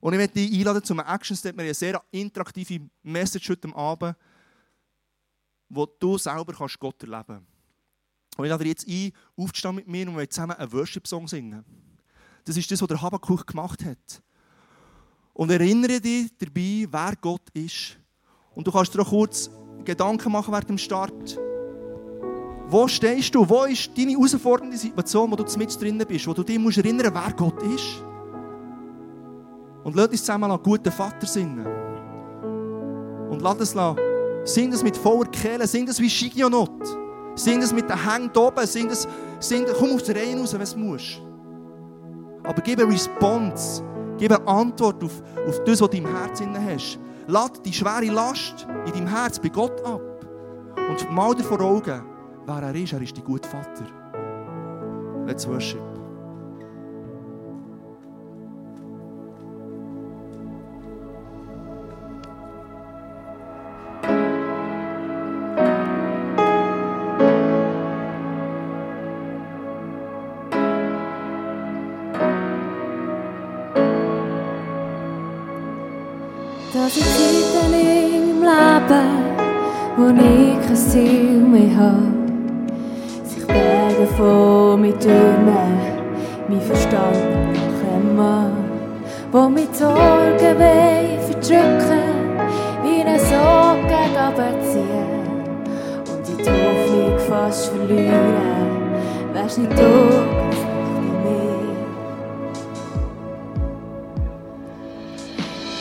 Und 0.00 0.12
ich 0.12 0.18
möchte 0.18 0.34
dich 0.34 0.52
einladen 0.52 0.84
zu 0.84 0.94
einem 0.94 1.06
Action 1.06 1.36
Step. 1.36 1.56
Wir 1.56 1.62
haben 1.62 1.66
eine 1.66 1.74
sehr 1.74 2.02
interaktive 2.10 2.88
Message 3.02 3.48
heute 3.50 3.74
Abend, 3.74 4.16
wo 5.68 5.86
du 5.86 6.16
selber 6.18 6.52
kannst 6.52 6.78
Gott 6.78 7.02
erleben 7.02 7.24
kannst. 7.26 7.46
Und 8.36 8.44
ich 8.44 8.50
lade 8.50 8.64
dich 8.64 8.70
jetzt 8.70 8.88
ein, 8.88 9.12
aufzustehen 9.36 9.74
mit 9.74 9.88
mir 9.88 10.08
und 10.08 10.16
wir 10.16 10.30
zusammen 10.30 10.56
einen 10.56 10.72
Worship-Song 10.72 11.26
singen. 11.26 11.64
Das 12.44 12.56
ist 12.56 12.70
das, 12.70 12.80
was 12.80 12.88
der 12.88 13.02
Habakkuk 13.02 13.46
gemacht 13.48 13.84
hat. 13.84 14.22
Und 15.38 15.52
erinnere 15.52 16.00
dich 16.00 16.32
dabei, 16.36 16.88
wer 16.90 17.12
Gott 17.20 17.48
ist. 17.54 17.96
Und 18.56 18.66
du 18.66 18.72
kannst 18.72 18.92
dir 18.92 19.02
auch 19.02 19.08
kurz 19.08 19.48
Gedanken 19.84 20.32
machen 20.32 20.52
während 20.52 20.68
dem 20.68 20.78
Start. 20.78 21.38
Wo 22.66 22.88
stehst 22.88 23.32
du? 23.36 23.48
Wo 23.48 23.62
ist 23.62 23.96
deine 23.96 24.10
herausfordernde 24.10 24.76
Situation, 24.76 25.30
wo 25.30 25.36
du 25.36 25.44
mit 25.56 25.80
drin 25.80 26.02
bist, 26.08 26.26
wo 26.26 26.34
du 26.34 26.42
dich 26.42 26.58
musst 26.58 26.78
erinnern 26.78 27.14
wer 27.14 27.32
Gott 27.34 27.62
ist? 27.62 28.02
Und 29.84 29.94
lass 29.94 30.08
uns 30.08 30.20
zusammen 30.22 30.50
an 30.50 30.60
guten 30.60 30.90
Vater 30.90 31.24
singen. 31.24 31.66
Und 33.30 33.40
lass 33.40 33.60
es 33.60 33.76
Sing 34.42 34.72
das 34.72 34.82
mit 34.82 34.96
voller 34.96 35.30
Kehle, 35.30 35.68
sing 35.68 35.86
das 35.86 36.00
wie 36.00 36.10
Shigionot. 36.10 36.82
Sing 37.36 37.60
das 37.60 37.72
mit 37.72 37.88
den 37.88 38.10
Hängen 38.10 38.36
oben, 38.36 38.66
sing 38.66 38.88
das, 38.88 39.06
sing 39.38 39.64
komm 39.78 39.92
auf 39.92 40.02
die 40.02 40.10
Reihe 40.10 40.36
raus, 40.36 40.52
wenn 40.52 40.66
du 40.66 40.78
musst. 40.78 41.22
Aber 42.42 42.60
gib 42.60 42.80
eine 42.80 42.92
Response, 42.92 43.84
gib 44.18 44.32
eine 44.32 44.46
Antwort 44.46 45.02
auf, 45.02 45.22
auf 45.46 45.64
das, 45.64 45.80
was 45.80 45.90
du 45.90 45.96
im 45.96 46.06
Herzen 46.06 46.54
hast. 46.54 46.98
Lad 47.26 47.64
die 47.64 47.72
schwere 47.72 48.06
Last 48.06 48.66
in 48.86 48.92
deinem 48.92 49.06
Herz 49.06 49.38
bei 49.38 49.48
Gott 49.48 49.84
ab. 49.84 50.00
Und 50.88 51.10
mal 51.10 51.34
dir 51.34 51.44
vor 51.44 51.60
Augen, 51.60 52.02
wer 52.46 52.62
er 52.62 52.74
ist. 52.74 52.92
Er 52.92 53.02
ist 53.02 53.16
dein 53.16 53.24
guter 53.24 53.48
Vater. 53.48 53.86
Let's 55.26 55.46
worship. 55.46 55.87
Wärst 99.48 99.58
nicht 99.58 99.72
du. 99.72 99.82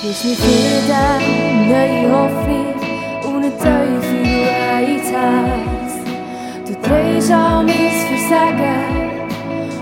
Gibst 0.02 0.26
mir 0.26 0.36
Frieden, 0.36 1.68
neue 1.68 2.12
Hoffnung 2.12 2.74
und 3.26 3.44
einen 3.44 3.58
Teufel 3.58 4.24
ins 4.88 5.12
Herz. 5.12 5.92
Du 6.66 6.74
drehst 6.88 7.32
an 7.32 7.66
mein 7.66 7.92
Versagen 8.08 8.86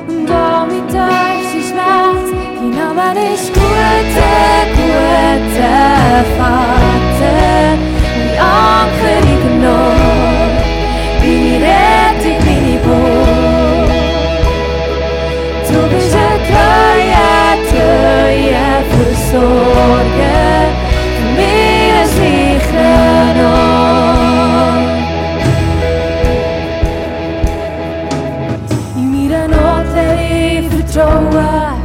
und 0.07 0.31
auch 0.31 0.65
mit 0.65 0.87
tiefsten 0.87 1.61
Schmerz. 1.69 2.31
Dein 2.55 2.69
Name 2.71 3.33
ist 3.33 3.53
guter, 3.53 4.65
guter 4.75 6.25
Vater. 6.37 7.77
Mein 8.17 8.39
Anker 8.39 9.17
in 9.19 9.61
der 9.61 9.69
Not, 9.69 10.04
Versorger, 19.35 20.71
für 21.17 21.29
mich 21.35 22.07
sicher 22.15 23.33
noch. 23.35 24.79
In 28.95 29.07
meiner 29.11 29.47
Not 29.49 29.87
ich 30.21 30.65
vertrauen, 30.69 31.83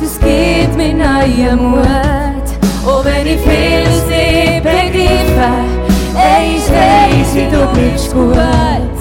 das 0.00 0.14
gibt 0.20 0.76
mir 0.76 0.92
neuen 0.92 1.70
Mut. 1.70 2.46
Auch 2.86 3.02
wenn 3.04 3.26
ich 3.28 3.40
vieles 3.40 4.04
nicht 4.06 4.62
begreife, 4.62 5.50
eins 6.14 6.66
weiss 6.70 7.34
ich, 7.34 7.48
du 7.50 7.62
bist 7.72 8.12
gut. 8.12 8.93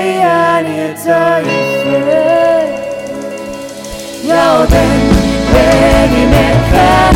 Ich 0.00 0.20
kenne 0.20 0.62
nie 0.62 0.94
Teufel. 0.94 2.02
Ja, 4.26 4.66
dann 4.66 5.20
wenn 5.52 6.12
ich 6.12 6.28
mir 6.28 6.54
keine 6.70 6.70
kenne, 6.72 7.09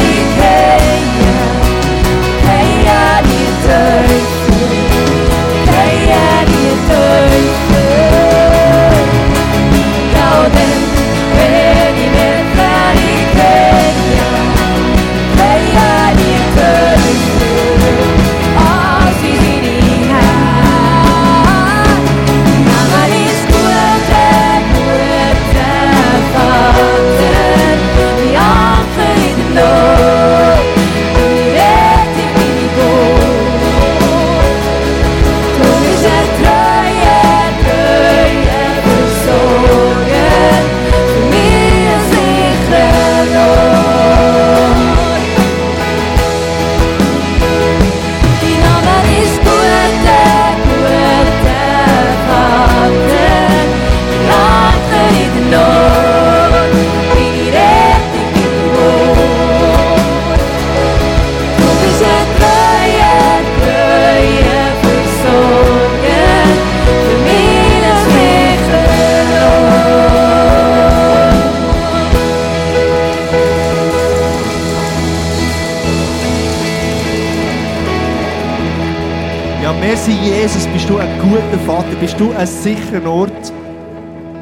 bist 82.05 82.21
du 82.21 82.33
ein 82.33 82.47
sicherer 82.47 83.11
Ort 83.11 83.51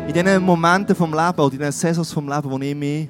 in 0.08 0.12
diesen 0.12 0.42
Momenten 0.42 0.96
vom 0.96 1.12
Leben 1.12 1.38
oder 1.38 1.52
in 1.52 1.60
diesen 1.60 1.70
Saisons 1.70 2.12
vom 2.12 2.28
Leben, 2.28 2.50
wo 2.50 2.58
ich 2.58 2.74
mich 2.74 3.08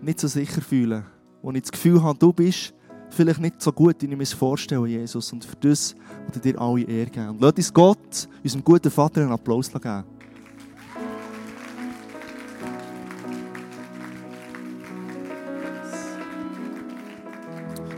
nicht 0.00 0.20
so 0.20 0.28
sicher 0.28 0.60
fühle, 0.60 1.04
wo 1.42 1.50
ich 1.50 1.62
das 1.62 1.72
Gefühl 1.72 2.00
habe, 2.00 2.16
du 2.16 2.32
bist 2.32 2.72
vielleicht 3.10 3.40
nicht 3.40 3.60
so 3.60 3.72
gut, 3.72 3.96
wie 4.02 4.06
ich 4.06 4.16
mir 4.16 4.24
vorstelle, 4.24 4.86
Jesus. 4.86 5.32
Und 5.32 5.44
für 5.44 5.56
das 5.56 5.96
will 5.96 6.36
ich 6.36 6.40
dir 6.42 6.60
alle 6.60 6.82
Ehre 6.82 7.10
geben. 7.10 7.30
Und 7.30 7.40
lass 7.40 7.54
uns 7.54 7.74
Gott, 7.74 8.28
unserem 8.44 8.62
guten 8.62 8.88
Vater, 8.92 9.22
einen 9.22 9.32
Applaus 9.32 9.68
geben. 9.68 10.04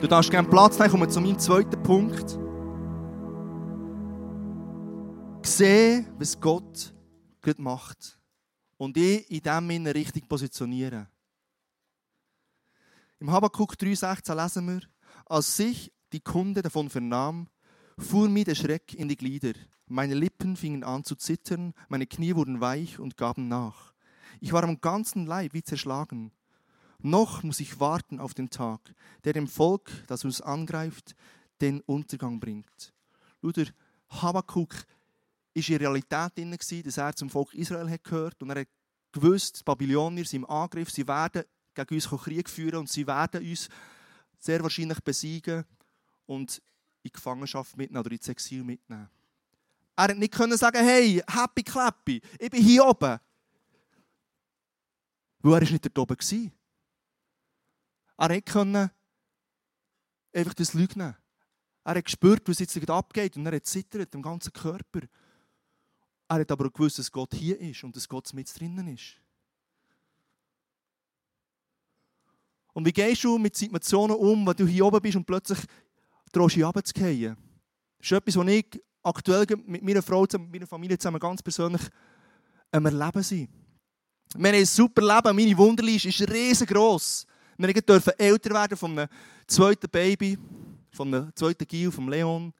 Du 0.00 0.06
darfst 0.06 0.30
gerne 0.30 0.48
Platz 0.48 0.78
nehmen, 0.78 0.90
kommen 0.92 1.10
zu 1.10 1.20
meinem 1.20 1.38
zweiten 1.38 1.82
Punkt. 1.82 2.38
Sehen, 5.56 6.06
was 6.18 6.38
Gott 6.38 6.92
gerade 7.40 7.62
macht. 7.62 8.20
Und 8.76 8.94
ich 8.98 9.30
in 9.30 9.40
dem 9.40 9.70
Sinne 9.70 9.94
richtig 9.94 10.28
positionieren. 10.28 11.08
Im 13.20 13.30
Habakkuk 13.30 13.72
3,16 13.72 14.34
lesen 14.34 14.68
wir, 14.68 14.80
als 15.24 15.56
sich 15.56 15.94
die 16.12 16.20
Kunde 16.20 16.60
davon 16.60 16.90
vernahm, 16.90 17.48
fuhr 17.96 18.28
mir 18.28 18.44
der 18.44 18.54
Schreck 18.54 18.92
in 18.92 19.08
die 19.08 19.16
Glieder. 19.16 19.54
Meine 19.86 20.12
Lippen 20.12 20.58
fingen 20.58 20.84
an 20.84 21.04
zu 21.04 21.14
zittern, 21.14 21.72
meine 21.88 22.06
Knie 22.06 22.34
wurden 22.34 22.60
weich 22.60 22.98
und 22.98 23.16
gaben 23.16 23.48
nach. 23.48 23.94
Ich 24.40 24.52
war 24.52 24.62
am 24.62 24.82
ganzen 24.82 25.24
Leib 25.24 25.54
wie 25.54 25.62
zerschlagen. 25.62 26.32
Noch 26.98 27.42
muss 27.44 27.60
ich 27.60 27.80
warten 27.80 28.20
auf 28.20 28.34
den 28.34 28.50
Tag, 28.50 28.94
der 29.24 29.32
dem 29.32 29.48
Volk, 29.48 29.90
das 30.06 30.22
uns 30.22 30.42
angreift, 30.42 31.16
den 31.62 31.80
Untergang 31.80 32.40
bringt. 32.40 32.92
Luder, 33.40 33.64
Habakkuk 34.10 34.74
war 35.56 35.70
in 35.70 35.76
Realität 35.76 36.36
drin, 36.36 36.56
dass 36.84 36.98
er 36.98 37.16
zum 37.16 37.30
Volk 37.30 37.54
Israel 37.54 37.98
gehört 38.02 38.42
und 38.42 38.50
er 38.50 38.60
hat 38.60 38.68
gewusst, 39.12 39.60
die 39.60 39.64
Babylonier 39.64 40.24
sind 40.24 40.42
im 40.42 40.50
Angriff, 40.50 40.90
sie 40.90 41.06
werden 41.08 41.44
gegen 41.74 41.94
uns 41.94 42.08
Krieg 42.08 42.50
führen 42.50 42.80
und 42.80 42.90
sie 42.90 43.06
werden 43.06 43.48
uns 43.48 43.68
sehr 44.38 44.62
wahrscheinlich 44.62 45.00
besiegen 45.00 45.64
und 46.26 46.62
in 47.02 47.10
Gefangenschaft 47.12 47.76
mitnehmen 47.76 48.04
oder 48.04 48.12
ins 48.12 48.28
Exil 48.28 48.62
mitnehmen. 48.62 49.08
Er 49.96 50.04
hat 50.04 50.18
nicht 50.18 50.34
können 50.34 50.58
sagen, 50.58 50.84
hey, 50.84 51.22
happy 51.26 51.62
clappy, 51.62 52.20
ich 52.38 52.50
bin 52.50 52.62
hier 52.62 52.84
oben. 52.84 53.18
Weil 55.40 55.62
er 55.62 55.70
nicht 55.70 55.84
dort 55.84 55.98
oben 55.98 56.52
war. 58.18 58.30
Er 58.30 58.42
konnte 58.42 58.90
einfach 60.34 60.54
das 60.54 60.74
leugnen. 60.74 61.16
Er 61.84 61.94
hat 61.94 62.04
gespürt, 62.04 62.48
was 62.48 62.58
jetzt 62.58 62.90
abgeht 62.90 63.36
und 63.36 63.46
er 63.46 63.56
hat 63.56 63.64
zittert 63.64 64.14
im 64.14 64.22
ganzen 64.22 64.52
Körper. 64.52 65.00
Er 66.28 66.40
hat 66.40 66.50
aber 66.50 66.70
gewusst, 66.70 66.98
dass 66.98 67.10
Gott 67.10 67.34
hier 67.34 67.58
ist 67.60 67.84
und 67.84 67.94
dass 67.94 68.08
Gott 68.08 68.32
mit 68.32 68.48
drinnen 68.58 68.88
ist. 68.88 69.14
Und 72.72 72.84
wie 72.84 72.92
gehst 72.92 73.24
du 73.24 73.38
mit 73.38 73.56
Situationen 73.56 74.16
um, 74.16 74.46
wenn 74.46 74.56
du 74.56 74.66
hier 74.66 74.84
oben 74.84 75.00
bist 75.00 75.16
und 75.16 75.24
plötzlich 75.24 75.58
drohst 76.32 76.56
du 76.56 76.64
runterzugehen? 76.64 77.36
Das 77.98 78.06
ist 78.06 78.12
etwas, 78.12 78.36
was 78.36 78.48
ich 78.48 78.82
aktuell 79.02 79.46
mit 79.64 79.82
meiner 79.82 80.02
Frau, 80.02 80.22
mit 80.22 80.52
meiner 80.52 80.66
Familie 80.66 80.98
zusammen 80.98 81.20
ganz 81.20 81.42
persönlich 81.42 81.82
am 82.70 82.84
Erleben 82.84 83.22
sind. 83.22 83.48
Wir 84.34 84.48
haben 84.48 84.56
ein 84.56 84.66
super 84.66 85.00
Leben, 85.00 85.36
meine 85.36 85.56
Wunderliste 85.56 86.08
ist 86.08 86.30
riesengroß. 86.30 87.26
Wir 87.56 87.72
dürfen 87.72 88.12
älter 88.18 88.50
werden 88.50 88.76
von 88.76 88.98
einem 88.98 89.08
zweiten 89.46 89.88
Baby, 89.88 90.36
von 90.90 91.14
einem 91.14 91.34
zweiten 91.34 91.66
Gil, 91.66 91.90
vom 91.90 92.08
Leon. 92.08 92.52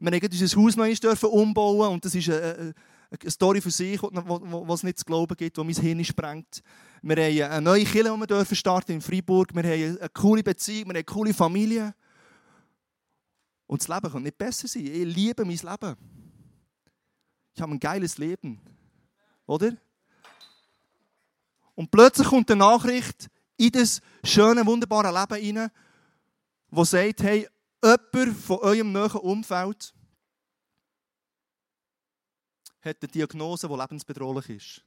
Wir 0.00 0.10
dürfen 0.20 0.58
unser 0.58 0.86
Haus 0.86 1.00
dürfen 1.00 1.30
umbauen 1.30 1.92
und 1.92 2.04
das 2.04 2.14
ist 2.14 2.28
eine, 2.28 2.74
eine 3.22 3.30
Story 3.30 3.60
für 3.60 3.70
sich, 3.70 4.00
was 4.02 4.82
nicht 4.82 4.98
zu 4.98 5.04
glauben 5.04 5.36
gibt, 5.36 5.56
die 5.56 5.64
mein 5.64 5.74
Hirn 5.74 6.04
sprengt. 6.04 6.62
Wir 7.02 7.16
haben 7.16 7.52
eine 7.52 7.62
neue 7.62 7.84
Kirche, 7.84 8.10
die 8.10 8.20
wir 8.20 8.26
dürfen 8.26 8.56
starten 8.56 8.92
in 8.92 9.00
Freiburg. 9.00 9.54
Wir 9.54 9.62
haben 9.62 9.98
eine 9.98 10.08
coole 10.10 10.42
Beziehung, 10.42 10.86
wir 10.86 10.90
haben 10.90 10.96
eine 10.96 11.04
coole 11.04 11.34
Familie. 11.34 11.94
Und 13.66 13.80
das 13.80 13.88
Leben 13.88 14.12
kann 14.12 14.22
nicht 14.22 14.38
besser 14.38 14.68
sein. 14.68 14.86
Ich 14.86 15.04
liebe 15.04 15.44
mein 15.44 15.56
Leben. 15.56 15.96
Ich 17.54 17.62
habe 17.62 17.72
ein 17.72 17.80
geiles 17.80 18.18
Leben. 18.18 18.60
Oder? 19.46 19.72
Und 21.74 21.90
plötzlich 21.90 22.28
kommt 22.28 22.50
eine 22.50 22.60
Nachricht, 22.60 23.28
in 23.56 23.70
das 23.70 24.00
schöne, 24.24 24.66
wunderbare 24.66 25.08
Leben 25.08 25.58
rein, 25.58 25.70
wo 26.70 26.84
sagt, 26.84 27.22
hey, 27.22 27.48
jemand 27.82 28.36
von 28.38 28.58
eurem 28.58 28.92
nahen 28.92 29.20
Umfeld 29.20 29.94
hat 32.84 32.96
eine 33.00 33.08
Diagnose, 33.08 33.68
die 33.68 33.74
lebensbedrohlich 33.74 34.50
ist. 34.50 34.84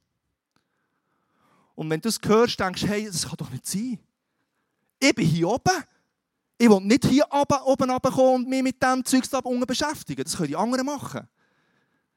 Und 1.74 1.90
wenn 1.90 2.00
du 2.00 2.08
das 2.08 2.18
hörst, 2.24 2.58
denkst 2.58 2.82
du, 2.82 2.88
hey, 2.88 3.06
das 3.06 3.26
kann 3.26 3.36
doch 3.36 3.50
nicht 3.50 3.66
sein. 3.66 3.98
Ich 4.98 5.14
bin 5.14 5.26
hier 5.26 5.48
oben. 5.48 5.84
Ich 6.58 6.68
will 6.68 6.80
nicht 6.80 7.06
hier 7.06 7.26
oben, 7.30 7.62
oben 7.64 7.90
runterkommen 7.90 8.34
und 8.34 8.48
mich 8.48 8.62
mit 8.62 8.82
diesem 8.82 9.04
Zeug 9.04 9.30
da 9.30 9.38
unten 9.38 9.64
beschäftigen. 9.64 10.24
Das 10.24 10.36
können 10.36 10.48
die 10.48 10.56
anderen 10.56 10.86
machen. 10.86 11.28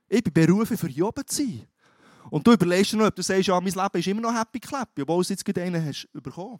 Ich 0.10 0.24
bin 0.24 0.34
berufen, 0.34 0.78
für 0.78 0.88
hier 0.88 1.08
oben 1.08 1.26
zu 1.28 1.44
sein. 1.44 1.68
Und 2.32 2.46
du 2.46 2.54
überlegst 2.54 2.94
dir 2.94 2.98
noch, 2.98 3.08
ob 3.08 3.16
du 3.16 3.22
sagst, 3.22 3.48
ja, 3.48 3.60
mein 3.62 3.72
Leben 3.72 4.00
ist 4.00 4.08
immer 4.08 4.22
noch 4.22 4.34
happy 4.34 4.60
clappy, 4.60 5.04
obwohl 5.04 5.24
du 5.24 5.30
jetzt 5.30 5.46
gerade 5.46 5.62
einen 5.62 5.86
hast 5.86 6.08
bekommen. 6.12 6.60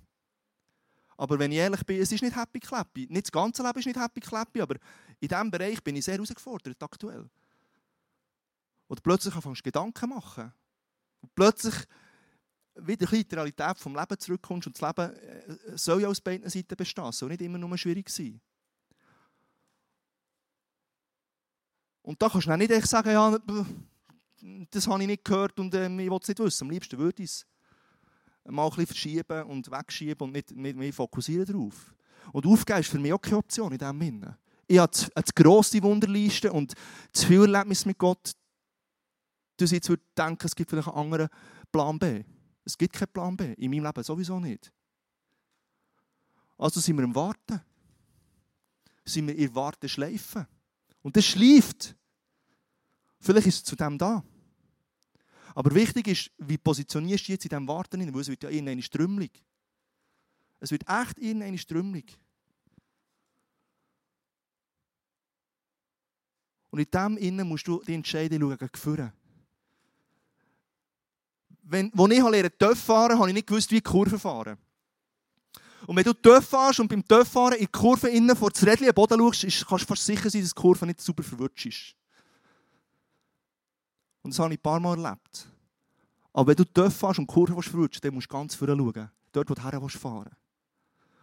Aber 1.18 1.38
wenn 1.38 1.52
ich 1.52 1.58
ehrlich 1.58 1.84
bin, 1.86 2.02
es 2.02 2.12
ist 2.12 2.22
nicht 2.22 2.36
happy 2.36 2.60
clappy. 2.60 3.08
Nicht 3.10 3.28
das 3.28 3.32
ganze 3.32 3.64
Leben 3.64 3.80
ist 3.80 3.86
nicht 3.86 4.00
happy 4.00 4.20
clappy, 4.20 4.62
aber 4.62 4.76
in 5.20 5.28
diesem 5.28 5.52
Bereich 5.52 5.84
bin 5.84 5.96
ich 5.96 6.06
sehr 6.06 6.16
herausgefordert 6.16 6.82
aktuell. 6.82 7.30
Und 8.92 9.04
plötzlich 9.04 9.34
anfängst 9.34 9.62
du 9.62 9.64
Gedanken 9.64 10.10
machen. 10.10 10.52
Und 11.22 11.34
plötzlich 11.34 11.74
wieder 12.76 13.14
in 13.14 13.26
die 13.26 13.36
Realität 13.36 13.78
vom 13.78 13.96
Leben 13.96 14.20
zurückkommst 14.20 14.68
und 14.68 14.78
das 14.78 14.82
Leben 14.82 15.16
äh, 15.16 15.78
soll 15.78 16.02
ja 16.02 16.10
aus 16.10 16.20
beiden 16.20 16.50
Seiten 16.50 16.76
bestehen, 16.76 17.06
es 17.06 17.18
soll 17.18 17.30
nicht 17.30 17.42
immer 17.42 17.58
nur 17.58 17.78
schwierig 17.78 18.10
sein. 18.10 18.42
Und 22.02 22.22
da 22.22 22.28
kannst 22.28 22.48
du 22.48 22.58
nicht 22.58 22.70
echt 22.70 22.88
sagen, 22.88 23.12
ja, 23.12 23.40
das 24.70 24.88
habe 24.88 25.02
ich 25.04 25.08
nicht 25.08 25.24
gehört 25.24 25.58
und 25.58 25.74
äh, 25.74 25.86
ich 25.88 26.12
will 26.12 26.20
es 26.22 26.28
nicht 26.28 26.40
wissen. 26.40 26.66
Am 26.66 26.72
liebsten 26.72 26.98
würde 26.98 27.24
ich 27.24 27.30
es 27.30 27.48
mal 28.44 28.66
ein 28.66 28.72
bisschen 28.72 28.88
verschieben 28.88 29.44
und 29.44 29.72
wegschieben 29.72 30.28
und 30.28 30.34
nicht, 30.34 30.52
nicht 30.52 30.76
mehr 30.76 30.92
fokussieren 30.92 31.46
darauf. 31.46 31.96
Und 32.34 32.46
aufgeben 32.46 32.80
ist 32.82 32.90
für 32.90 33.00
mich 33.00 33.14
auch 33.14 33.22
keine 33.22 33.38
Option 33.38 33.72
in 33.72 33.78
diesem 33.78 34.02
Sinne. 34.02 34.38
Ich 34.68 34.80
habe 34.80 34.92
eine 35.16 35.24
grosse 35.34 35.82
Wunderliste 35.82 36.52
und 36.52 36.74
zu 37.14 37.28
viel 37.28 37.42
Erlebnis 37.42 37.86
mit 37.86 37.98
Gott, 37.98 38.34
ich 39.66 39.78
jetzt 39.78 39.90
würde 39.90 40.04
denken, 40.18 40.46
es 40.46 40.56
gibt 40.56 40.70
vielleicht 40.70 40.88
einen 40.88 40.98
anderen 40.98 41.30
Plan 41.72 42.00
B. 42.00 42.24
Es 42.64 42.78
gibt 42.78 42.94
keinen 42.94 43.12
Plan 43.12 43.38
B. 43.38 43.54
In 43.54 43.72
meinem 43.72 43.86
Leben 43.86 44.04
sowieso 44.04 44.40
nicht. 44.40 44.72
Also 46.58 46.80
sind 46.80 46.98
wir 46.98 47.04
im 47.04 47.16
Warten. 47.16 47.62
Sind 49.04 49.28
wir 49.28 49.36
in 49.36 49.54
Warteschleife. 49.54 50.48
Und 51.02 51.18
das 51.18 51.26
schleift. 51.26 51.96
Vielleicht 53.20 53.48
ist 53.48 53.56
es 53.56 53.64
zu 53.64 53.76
dem 53.76 53.98
da. 53.98 54.24
Aber 55.54 55.74
wichtig 55.76 56.08
ist, 56.08 56.32
wie 56.38 56.58
positionierst 56.58 57.24
du 57.24 57.26
dich 57.26 57.30
jetzt 57.30 57.46
in 57.46 57.50
diesem 57.50 57.68
Warten 57.68 58.00
hin, 58.00 58.14
weil 58.14 58.22
es 58.22 58.30
wird 58.30 58.44
ja 58.44 58.50
irgendeine 58.50 58.82
Strömung. 58.82 59.30
Es 60.60 60.72
wird 60.72 60.88
echt 60.88 61.18
irgendeine 61.18 61.58
Strömung. 61.58 62.04
Und 66.70 66.80
in 66.80 66.90
dem 66.90 67.18
Innen 67.18 67.48
musst 67.48 67.68
du 67.68 67.82
die 67.84 67.96
Entscheidung 67.96 68.58
schauen, 68.58 69.12
Wenn, 71.72 71.86
ich 71.88 72.24
lernen 72.24 72.52
TÜV 72.60 72.78
fahren, 72.78 73.18
habe 73.18 73.30
ich 73.30 73.34
nicht 73.34 73.48
gewusst, 73.48 73.72
wie 73.72 73.76
die 73.76 73.82
Kurve 73.82 74.20
fahren. 74.20 74.58
Und 75.88 75.96
wenn 75.96 76.04
du 76.04 76.12
TÜV 76.12 76.46
fahrst 76.46 76.82
und 76.82 76.90
beim 76.90 77.08
TÜV 77.08 77.26
fahren 77.26 77.54
in 77.54 77.62
die 77.62 77.68
Kurve 77.68 78.10
innen 78.10 78.36
vor 78.36 78.50
das 78.50 78.66
Rädchen 78.66 78.90
am 78.90 78.94
Boden 78.94 79.18
schaust, 79.18 79.68
kannst 79.68 79.84
du 79.86 79.88
fast 79.88 80.06
sicher 80.06 80.30
sein, 80.30 80.42
dass 80.42 80.54
die 80.54 80.62
Kurve 80.62 80.86
nicht 80.86 81.00
super 81.00 81.24
verwirrt 81.24 81.66
ist. 81.66 81.96
Und 84.22 84.34
das 84.34 84.40
habe 84.40 84.54
ich 84.54 84.60
ein 84.60 84.62
paar 84.62 84.82
Mal 84.82 85.02
erlebt. 85.02 85.48
Aber 86.34 86.48
wenn 86.48 86.56
du 86.58 86.66
tief 86.66 86.94
fährst 86.94 87.20
und 87.20 87.30
die 87.30 87.34
Kurve 87.34 87.62
verrutschst, 87.62 88.04
dann 88.04 88.16
musst 88.16 88.30
du 88.30 88.36
ganz 88.36 88.54
vorne 88.54 88.76
schauen. 88.76 89.10
Dort, 89.32 89.50
wo 89.50 89.54
du 89.54 89.64
her 89.64 89.90
fahren 89.90 90.36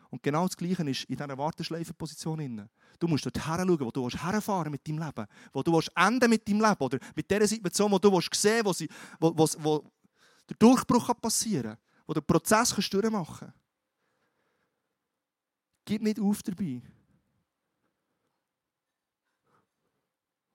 Und 0.09 0.23
genau 0.23 0.47
das 0.47 0.57
Gleiche 0.57 0.89
ist 0.89 1.05
in 1.05 1.17
dieser 1.17 1.37
Warteschleifenposition. 1.37 2.69
Du 2.99 3.07
musst 3.07 3.27
dort 3.27 3.37
her 3.37 3.59
schauen, 3.59 3.81
wo 3.81 3.91
du 3.91 4.09
herfahren 4.09 4.73
mit 4.73 4.89
deinem 4.89 5.01
Leben. 5.01 5.27
Wo 5.53 5.63
du 5.63 5.79
enden 5.95 6.31
mit 6.31 6.49
deinem 6.49 6.63
Leben. 6.63 6.81
Oder 6.81 6.99
mit 7.15 7.31
dieser 7.31 7.47
Situation, 7.47 7.93
wo 7.93 7.99
du 7.99 8.19
sehen 8.33 8.65
wo, 8.65 8.73
sie, 8.73 8.89
wo, 9.21 9.37
wo, 9.37 9.47
wo 9.59 9.85
der 10.49 10.57
Durchbruch 10.59 11.11
passieren 11.21 11.73
kann. 11.73 11.79
Wo 12.07 12.15
den 12.15 12.25
Prozess 12.25 12.71
durchmachen 12.71 13.39
kannst. 13.39 13.55
Gib 15.85 16.03
nicht 16.03 16.19
auf 16.19 16.43
dabei. 16.43 16.83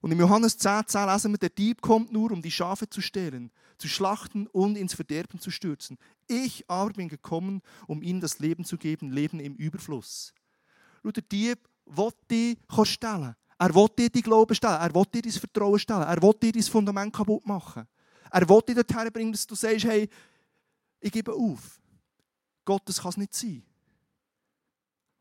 Und 0.01 0.11
im 0.11 0.19
Johannes 0.19 0.57
10, 0.57 0.87
10 0.87 1.07
lesen 1.07 1.31
wir, 1.31 1.37
der 1.37 1.49
Dieb 1.49 1.81
kommt 1.81 2.11
nur, 2.11 2.31
um 2.31 2.41
die 2.41 2.51
Schafe 2.51 2.89
zu 2.89 2.99
stehlen, 2.99 3.51
zu 3.77 3.87
schlachten 3.87 4.47
und 4.47 4.75
ins 4.75 4.93
Verderben 4.93 5.39
zu 5.39 5.49
stürzen. 5.49 5.97
Ich 6.27 6.69
aber 6.69 6.91
bin 6.91 7.07
gekommen, 7.07 7.61
um 7.87 8.01
ihnen 8.01 8.19
das 8.19 8.39
Leben 8.39 8.65
zu 8.65 8.77
geben, 8.77 9.11
Leben 9.11 9.39
im 9.39 9.55
Überfluss. 9.55 10.33
Schau, 11.01 11.11
der 11.11 11.23
Dieb 11.23 11.69
will 11.85 12.11
dich 12.29 12.57
stellen. 12.83 13.35
Er 13.57 13.73
will 13.73 13.87
dir 13.97 14.09
die 14.09 14.21
Glauben 14.21 14.55
stellen, 14.55 14.81
er 14.81 14.93
will 14.93 15.05
dir 15.05 15.21
dein 15.21 15.31
Vertrauen 15.31 15.79
stellen, 15.79 16.03
er 16.03 16.21
will 16.21 16.33
dir 16.33 16.51
dein 16.51 16.63
Fundament 16.63 17.13
kaputt 17.13 17.45
machen. 17.45 17.87
Er 18.33 18.49
will 18.49 18.61
dich 18.61 18.73
dorthin 18.73 19.13
bringen, 19.13 19.31
dass 19.31 19.45
du 19.45 19.53
sagst, 19.53 19.85
hey, 19.85 20.09
ich 20.99 21.11
gebe 21.11 21.31
auf. 21.31 21.79
Gott, 22.65 22.81
das 22.85 22.99
kann 22.99 23.09
es 23.09 23.17
nicht 23.17 23.35
sein. 23.35 23.63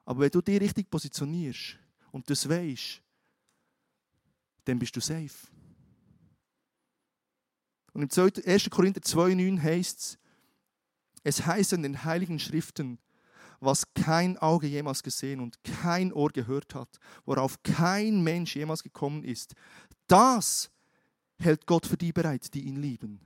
Aber 0.07 0.21
wenn 0.21 0.31
du 0.31 0.41
dich 0.41 0.59
richtig 0.59 0.91
positionierst 0.91 1.77
und 2.11 2.29
das 2.31 2.49
weißt, 2.49 3.03
dann 4.65 4.79
bist 4.79 4.97
du 4.97 5.01
safe. 5.01 5.47
Und 7.93 8.17
im 8.17 8.33
1. 8.47 8.71
Korinther 8.71 9.03
2,9 9.03 9.61
heißt 9.61 9.99
es, 9.99 10.19
es 11.23 11.47
heißt 11.47 11.75
in 11.75 11.83
den 11.83 12.03
Heiligen 12.05 12.39
Schriften, 12.39 12.99
was 13.61 13.85
kein 13.93 14.39
Auge 14.39 14.67
jemals 14.67 15.03
gesehen 15.03 15.41
und 15.41 15.63
kein 15.63 16.15
Ohr 16.15 16.31
gehört 16.31 16.75
hat, 16.75 16.99
worauf 17.27 17.63
kein 17.63 18.23
Mensch 18.25 18.57
jemals 18.57 18.83
gekommen 18.83 19.23
ist, 19.23 19.55
das 20.07 20.72
hält 21.43 21.67
Gott 21.67 21.87
für 21.87 21.97
die 21.97 22.13
bereit, 22.13 22.53
die 22.55 22.63
ihn 22.63 22.81
lieben. 22.81 23.21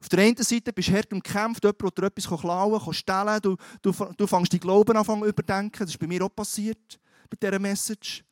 Auf 0.00 0.08
der 0.08 0.20
einen 0.20 0.36
Seite 0.36 0.72
bist 0.72 0.88
du 0.88 0.92
hart 0.92 1.12
umkämpft, 1.12 1.64
jemand 1.64 1.82
will 1.82 2.04
etwas 2.04 2.40
klauen, 2.40 2.94
stellen, 2.94 3.40
du, 3.42 3.56
du, 3.82 3.92
du 3.92 4.26
fängst 4.26 4.52
die 4.52 4.60
Glauben 4.60 4.96
an 4.96 5.04
zu 5.04 5.24
überdenken. 5.24 5.80
Das 5.80 5.90
ist 5.90 5.98
bei 5.98 6.06
mir 6.06 6.22
auch 6.24 6.34
passiert, 6.34 7.00
bei 7.28 7.36
dieser 7.40 7.58
Message. 7.58 8.24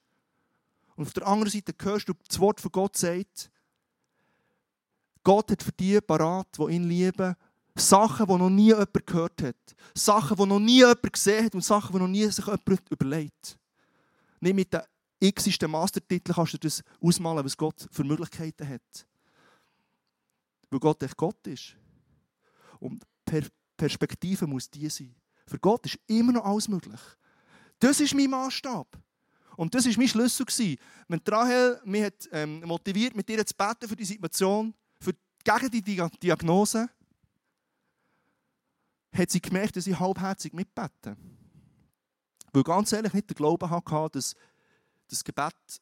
Und 0.94 1.06
auf 1.06 1.12
der 1.12 1.26
anderen 1.26 1.50
Seite 1.50 1.74
hörst 1.82 2.08
du, 2.08 2.14
das 2.26 2.38
Wort 2.38 2.60
von 2.60 2.70
Gott 2.70 2.96
sagt, 2.96 3.50
Gott 5.24 5.50
hat 5.50 5.62
für 5.62 5.72
die 5.72 6.00
parat, 6.00 6.46
die 6.56 6.72
ihn 6.72 6.84
lieben, 6.84 7.34
Sachen, 7.74 8.26
die 8.26 8.32
noch 8.32 8.48
nie 8.48 8.68
jemand 8.68 9.06
gehört 9.06 9.42
hat. 9.42 9.56
Sachen, 9.92 10.36
die 10.36 10.46
noch 10.46 10.60
nie 10.60 10.78
jemand 10.78 11.12
gesehen 11.12 11.44
hat 11.44 11.54
und 11.54 11.64
Sachen, 11.64 11.92
die 11.92 11.98
noch 11.98 12.08
nie 12.08 12.26
sich 12.26 12.46
jemand 12.46 12.90
überlegt. 12.90 13.58
Nicht 14.40 14.54
mit 14.54 14.72
dem 15.20 15.28
x-sten 15.28 15.70
Mastertitel 15.70 16.32
kannst 16.32 16.54
du 16.54 16.58
das 16.58 16.82
ausmalen, 17.00 17.44
was 17.44 17.56
Gott 17.56 17.88
für 17.90 18.04
Möglichkeiten 18.04 18.68
hat. 18.68 19.06
Weil 20.70 20.80
Gott 20.80 21.02
echt 21.02 21.16
Gott 21.16 21.46
ist. 21.46 21.76
Und 22.80 23.04
per 23.24 23.42
Perspektive 23.76 24.46
muss 24.46 24.70
die 24.70 24.88
sein. 24.88 25.14
Für 25.46 25.58
Gott 25.58 25.86
ist 25.86 25.98
immer 26.06 26.32
noch 26.32 26.44
alles 26.44 26.68
möglich. 26.68 27.00
Das 27.78 28.00
ist 28.00 28.14
mein 28.14 28.30
Maßstab. 28.30 28.86
Und 29.56 29.74
das 29.74 29.86
war 29.86 29.94
mein 29.96 30.08
Schlüssel. 30.08 30.76
Wenn 31.08 31.20
Rahel 31.26 31.80
mich 31.84 32.04
hat, 32.04 32.28
ähm, 32.32 32.60
motiviert, 32.60 33.14
mit 33.16 33.28
ihr 33.30 33.44
zu 33.44 33.54
beten 33.54 33.88
für 33.88 33.96
die 33.96 34.04
Situation, 34.04 34.74
für, 35.00 35.12
gegen 35.44 35.70
die 35.70 35.82
Diagnose, 35.82 36.88
hat 39.12 39.30
sie 39.30 39.40
gemerkt, 39.40 39.76
dass 39.76 39.86
ich 39.86 39.98
halbherzig 39.98 40.52
mitbete. 40.52 41.16
Weil 42.52 42.62
ganz 42.62 42.92
ehrlich 42.92 43.12
nicht 43.12 43.30
der 43.30 43.34
Glauben 43.34 43.70
hatte, 43.70 44.10
dass 44.12 44.34
das 45.08 45.24
Gebet 45.24 45.80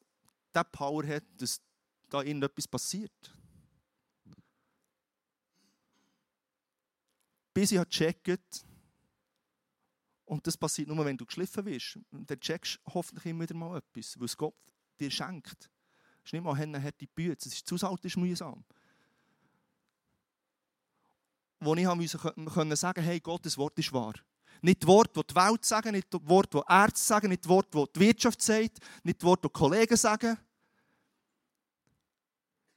die 0.55 0.61
Power 0.71 1.05
hat, 1.07 1.23
dass 1.37 1.61
da 2.09 2.21
irgendetwas 2.21 2.67
passiert. 2.67 3.33
Bis 7.53 7.71
ich 7.71 7.79
gecheckt 7.79 8.65
und 10.25 10.45
das 10.45 10.57
passiert 10.57 10.87
nur, 10.87 11.05
wenn 11.05 11.17
du 11.17 11.25
geschliffen 11.25 11.65
wirst. 11.65 11.99
Dann 12.11 12.39
checkst 12.39 12.79
du 12.83 12.93
hoffentlich 12.93 13.25
immer 13.25 13.43
wieder 13.43 13.55
mal 13.55 13.77
etwas, 13.77 14.19
was 14.19 14.35
Gott 14.35 14.55
dir 14.99 15.11
schenkt. 15.11 15.69
Es 16.23 16.29
ist 16.29 16.33
nicht 16.33 16.43
mal 16.43 16.59
eine 16.59 16.81
harte 16.81 17.07
Bühne, 17.07 17.35
es 17.37 17.45
ist 17.45 17.67
zu 17.67 17.75
alt, 17.87 18.03
ist 18.03 18.17
mühsam 18.17 18.65
wo 21.65 21.75
ich 21.75 21.85
musste 21.85 22.17
können 22.17 22.75
sagen 22.75 23.03
hey, 23.03 23.19
Gottes 23.19 23.57
Wort 23.57 23.77
ist 23.79 23.91
wahr. 23.91 24.13
Nicht 24.61 24.83
das 24.83 24.87
Wort, 24.87 25.15
das 25.15 25.23
die 25.27 25.35
Welt 25.35 25.65
sagen, 25.65 25.91
nicht 25.91 26.13
das 26.13 26.21
Wort, 26.25 26.53
das 26.53 26.63
Ärzte 26.67 26.99
sagen, 26.99 27.29
nicht 27.29 27.43
das 27.43 27.49
Wort, 27.49 27.67
das 27.73 27.85
die 27.95 27.99
Wirtschaft 27.99 28.41
sagt, 28.41 28.79
nicht 29.03 29.21
das 29.21 29.25
Wort, 29.27 29.43
das 29.43 29.51
Kollegen 29.51 29.97
sagen. 29.97 30.37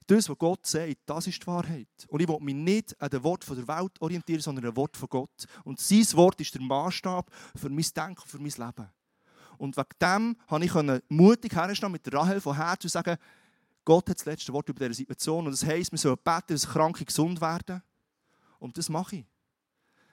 Das, 0.06 0.28
was 0.28 0.38
Gott 0.38 0.66
sagt, 0.66 0.96
das 1.04 1.26
ist 1.26 1.42
die 1.42 1.46
Wahrheit. 1.46 1.88
Und 2.08 2.20
ich 2.20 2.28
will 2.28 2.38
mich 2.40 2.54
nicht 2.54 3.00
an 3.00 3.10
dem 3.10 3.22
Wort 3.22 3.46
der 3.46 3.68
Welt 3.68 3.92
orientieren, 4.00 4.40
sondern 4.40 4.64
an 4.64 4.70
dem 4.70 4.76
Wort 4.76 4.96
von 4.96 5.08
Gott. 5.08 5.46
Und 5.64 5.80
sein 5.80 6.06
Wort 6.14 6.40
ist 6.40 6.54
der 6.54 6.62
Maßstab 6.62 7.30
für 7.54 7.68
mein 7.68 7.84
Denken, 7.94 8.26
für 8.26 8.38
mein 8.38 8.50
Leben. 8.50 8.88
Und 9.58 9.76
wegen 9.76 9.88
dem 10.00 10.36
konnte 10.48 10.66
ich 10.66 11.02
mutig 11.10 11.54
herstehen 11.54 11.92
mit 11.92 12.10
Rahel 12.12 12.40
von 12.40 12.56
Herzen 12.56 12.86
und 12.86 12.90
sagen, 12.90 13.18
Gott 13.84 14.08
hat 14.08 14.18
das 14.18 14.24
letzte 14.24 14.52
Wort 14.52 14.68
über 14.68 14.88
diese 14.88 14.98
Situation. 14.98 15.44
Und 15.44 15.52
das 15.52 15.64
heisst, 15.64 15.92
wir 15.92 15.98
sollen 15.98 16.16
beten, 16.24 16.54
dass 16.54 16.68
Kranke 16.68 17.04
gesund 17.04 17.40
werden. 17.40 17.82
Und 18.58 18.78
das 18.78 18.88
mache 18.88 19.16
ich. 19.16 19.26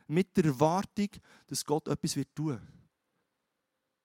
Mit 0.07 0.35
der 0.37 0.45
Erwartung, 0.45 1.09
dass 1.47 1.65
Gott 1.65 1.87
etwas 1.87 2.15
wird 2.15 2.33
tun. 2.35 2.59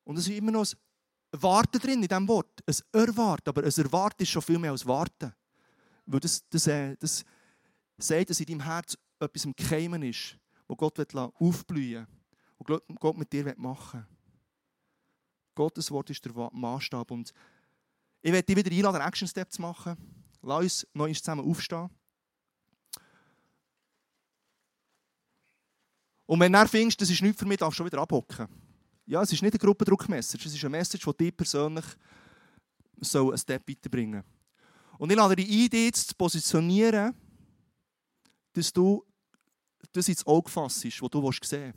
Und 0.05 0.17
es 0.17 0.27
ist 0.27 0.37
immer 0.37 0.51
noch 0.51 0.67
ein 0.67 1.43
Warten 1.43 1.79
drin 1.79 2.03
in 2.03 2.09
diesem 2.09 2.27
Wort. 2.27 2.63
Ein 2.67 3.01
Erwarten, 3.01 3.49
aber 3.49 3.63
ein 3.63 3.73
Erwarten 3.73 4.23
ist 4.23 4.31
schon 4.31 4.43
viel 4.43 4.59
mehr 4.59 4.73
als 4.73 4.87
Warten. 4.87 5.33
Weil 6.07 6.21
das, 6.21 6.43
das, 6.49 6.67
äh, 6.67 6.97
das 6.97 7.25
sagt, 7.99 8.31
dass 8.31 8.41
in 8.41 8.47
deinem 8.47 8.65
Herz 8.65 8.97
etwas 9.19 9.45
im 9.45 9.55
Keimen 9.55 10.03
ist, 10.03 10.37
wo 10.67 10.75
Gott 10.75 10.99
aufblühen 11.15 12.07
will, 12.59 12.81
was 12.89 12.99
Gott 12.99 13.17
mit 13.19 13.33
dir 13.33 13.55
machen 13.57 14.01
will. 14.01 14.17
Gottes 15.55 15.91
Wort 15.91 16.09
ist 16.11 16.25
der 16.25 16.33
Maßstab. 16.53 17.11
Und 17.11 17.33
ich 18.23 18.33
werde 18.33 18.47
dich 18.47 18.57
wieder 18.57 18.71
einladen, 18.71 18.97
einen 18.97 19.09
Action-Step 19.09 19.53
zu 19.53 19.63
machen. 19.63 19.97
Lass 20.43 20.63
uns 20.63 20.87
neu 20.95 21.13
zusammen 21.13 21.47
aufstehen. 21.47 21.91
Und 26.31 26.39
wenn 26.39 26.53
du 26.53 26.69
findest, 26.69 27.01
das 27.01 27.11
ist 27.11 27.23
nichts 27.23 27.41
für 27.41 27.45
mich, 27.45 27.57
darfst 27.57 27.75
du 27.75 27.79
schon 27.79 27.87
wieder 27.87 28.01
abhocken. 28.01 28.47
Ja, 29.05 29.21
es 29.21 29.33
ist 29.33 29.43
nicht 29.43 29.53
eine 29.53 29.59
Gruppendruck-Message, 29.59 30.47
es 30.47 30.55
ist 30.55 30.63
eine 30.63 30.71
Message, 30.71 31.05
die 31.05 31.25
dich 31.25 31.37
persönlich 31.37 31.85
so 33.01 33.31
einen 33.31 33.39
Step 33.39 33.69
weiterbringen 33.69 34.23
Und 34.97 35.11
ich 35.11 35.17
lade 35.17 35.35
dich 35.35 35.51
ein, 35.51 35.69
dich 35.69 35.93
zu 35.97 36.15
positionieren, 36.15 37.17
dass 38.53 38.73
du 38.73 39.05
das 39.91 40.09
ins 40.09 40.25
Auge 40.25 40.49
fasst, 40.49 40.85
was 40.85 41.11
du 41.11 41.33
sehen 41.43 41.75
willst. 41.75 41.77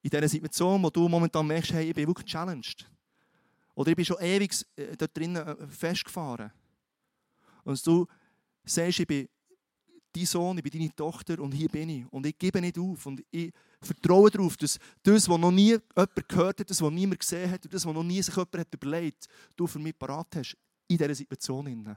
In 0.00 0.10
dieser 0.10 0.28
Situation, 0.28 0.80
wo 0.80 0.88
du 0.88 1.08
momentan 1.08 1.44
merkst, 1.44 1.72
hey, 1.72 1.88
ich 1.88 1.94
bin 1.96 2.06
wirklich 2.06 2.30
challenged. 2.30 2.88
Oder 3.74 3.90
ich 3.90 3.96
bin 3.96 4.04
schon 4.04 4.20
ewig 4.20 4.64
äh, 4.76 4.96
dort 4.96 5.16
drinnen 5.16 5.44
äh, 5.44 5.66
festgefahren. 5.66 6.52
Und 7.64 7.84
du 7.84 8.06
sagst, 8.64 9.00
ich 9.00 9.06
bin 9.08 9.28
dein 10.12 10.26
Sohn, 10.26 10.58
ich 10.58 10.64
bin 10.64 10.72
deine 10.72 10.94
Tochter 10.94 11.38
und 11.40 11.52
hier 11.52 11.68
bin 11.68 11.88
ich. 11.88 12.12
Und 12.12 12.26
ich 12.26 12.38
gebe 12.38 12.60
nicht 12.60 12.78
auf. 12.78 13.06
Und 13.06 13.22
ich 13.30 13.52
vertraue 13.80 14.30
darauf, 14.30 14.56
dass 14.56 14.78
das, 15.02 15.28
was 15.28 15.38
noch 15.38 15.50
nie 15.50 15.78
jemand 15.94 16.28
gehört 16.28 16.60
hat, 16.60 16.70
das, 16.70 16.82
was 16.82 16.90
niemand 16.90 17.20
gesehen 17.20 17.50
hat, 17.50 17.72
das, 17.72 17.86
was 17.86 17.94
noch 17.94 18.02
nie 18.02 18.22
sich 18.22 18.34
jemand 18.34 18.58
hat 18.58 18.74
überlegt, 18.74 19.28
du 19.56 19.66
für 19.66 19.78
mich 19.78 19.98
parat 19.98 20.36
hast, 20.36 20.56
in 20.88 20.98
dieser 20.98 21.14
Situation. 21.14 21.96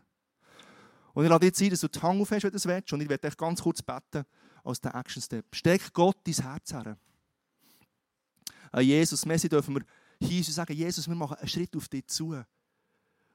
Und 1.13 1.23
ich 1.23 1.29
lade 1.29 1.45
jetzt 1.45 1.61
ein, 1.61 1.69
dass 1.69 1.81
du 1.81 1.87
die 1.87 1.99
Hand 1.99 2.21
aufhast, 2.21 2.43
wenn 2.43 2.51
du 2.51 2.55
das 2.55 2.65
willst. 2.65 2.93
Und 2.93 3.01
ich 3.01 3.09
werde 3.09 3.27
dich 3.27 3.37
ganz 3.37 3.61
kurz 3.61 3.81
beten 3.81 4.25
als 4.63 4.79
der 4.79 4.95
Action 4.95 5.21
Step. 5.21 5.45
Steck 5.53 5.93
Gott 5.93 6.17
dein 6.23 6.33
Herz 6.33 6.73
her. 6.73 6.97
An 8.71 8.85
Jesus, 8.85 9.25
Messi 9.25 9.49
dürfen 9.49 9.75
wir 9.75 9.83
hier 10.21 10.43
sagen, 10.43 10.73
Jesus, 10.73 11.07
wir 11.07 11.15
machen 11.15 11.37
einen 11.37 11.47
Schritt 11.47 11.75
auf 11.75 11.89
dich 11.89 12.07
zu. 12.07 12.41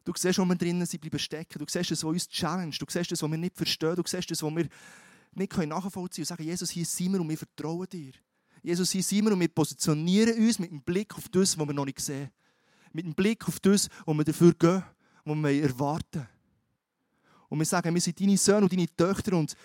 Du 0.06 0.12
siehst, 0.16 0.38
wo 0.38 0.44
wir 0.44 0.54
drinnen 0.54 0.86
sind, 0.86 1.00
bleiben 1.00 1.18
stecken. 1.18 1.58
Du 1.58 1.64
siehst 1.68 1.90
das, 1.90 2.04
was 2.04 2.12
uns 2.12 2.28
challenge. 2.28 2.76
Du 2.78 2.86
siehst 2.88 3.10
das, 3.10 3.20
was 3.20 3.28
wir 3.28 3.36
nicht 3.36 3.56
verstehen. 3.56 3.96
Du 3.96 4.02
siehst 4.06 4.30
das, 4.30 4.40
was 4.40 4.54
wir 4.54 4.68
nicht 5.34 5.56
nachvollziehen 5.56 5.90
können. 5.96 6.22
Und 6.22 6.26
sagen, 6.26 6.44
Jesus, 6.44 6.70
hier 6.70 6.86
sind 6.86 7.12
wir 7.12 7.20
und 7.20 7.28
wir 7.28 7.36
vertrauen 7.36 7.88
dir. 7.88 8.12
Jesus, 8.62 8.92
hier 8.92 9.02
sind 9.02 9.24
wir 9.24 9.32
und 9.32 9.40
wir 9.40 9.48
positionieren 9.48 10.38
uns 10.38 10.60
mit 10.60 10.70
dem 10.70 10.80
Blick 10.80 11.12
auf 11.16 11.28
das, 11.28 11.58
was 11.58 11.66
wir 11.66 11.74
noch 11.74 11.84
nicht 11.84 11.98
sehen. 11.98 12.30
Mit 12.92 13.04
dem 13.04 13.14
Blick 13.14 13.48
auf 13.48 13.58
das, 13.58 13.88
was 14.04 14.16
wir 14.16 14.24
dafür 14.24 14.54
gehen, 14.54 14.84
was 15.24 15.36
wir 15.36 15.62
erwarten. 15.64 16.28
Und 17.48 17.58
wir 17.58 17.66
sagen, 17.66 17.92
wir 17.92 18.00
sind 18.00 18.20
deine 18.20 18.36
Söhne 18.36 18.62
und 18.62 18.72
deine 18.72 18.86
Töchter 18.86 19.36
und 19.36 19.56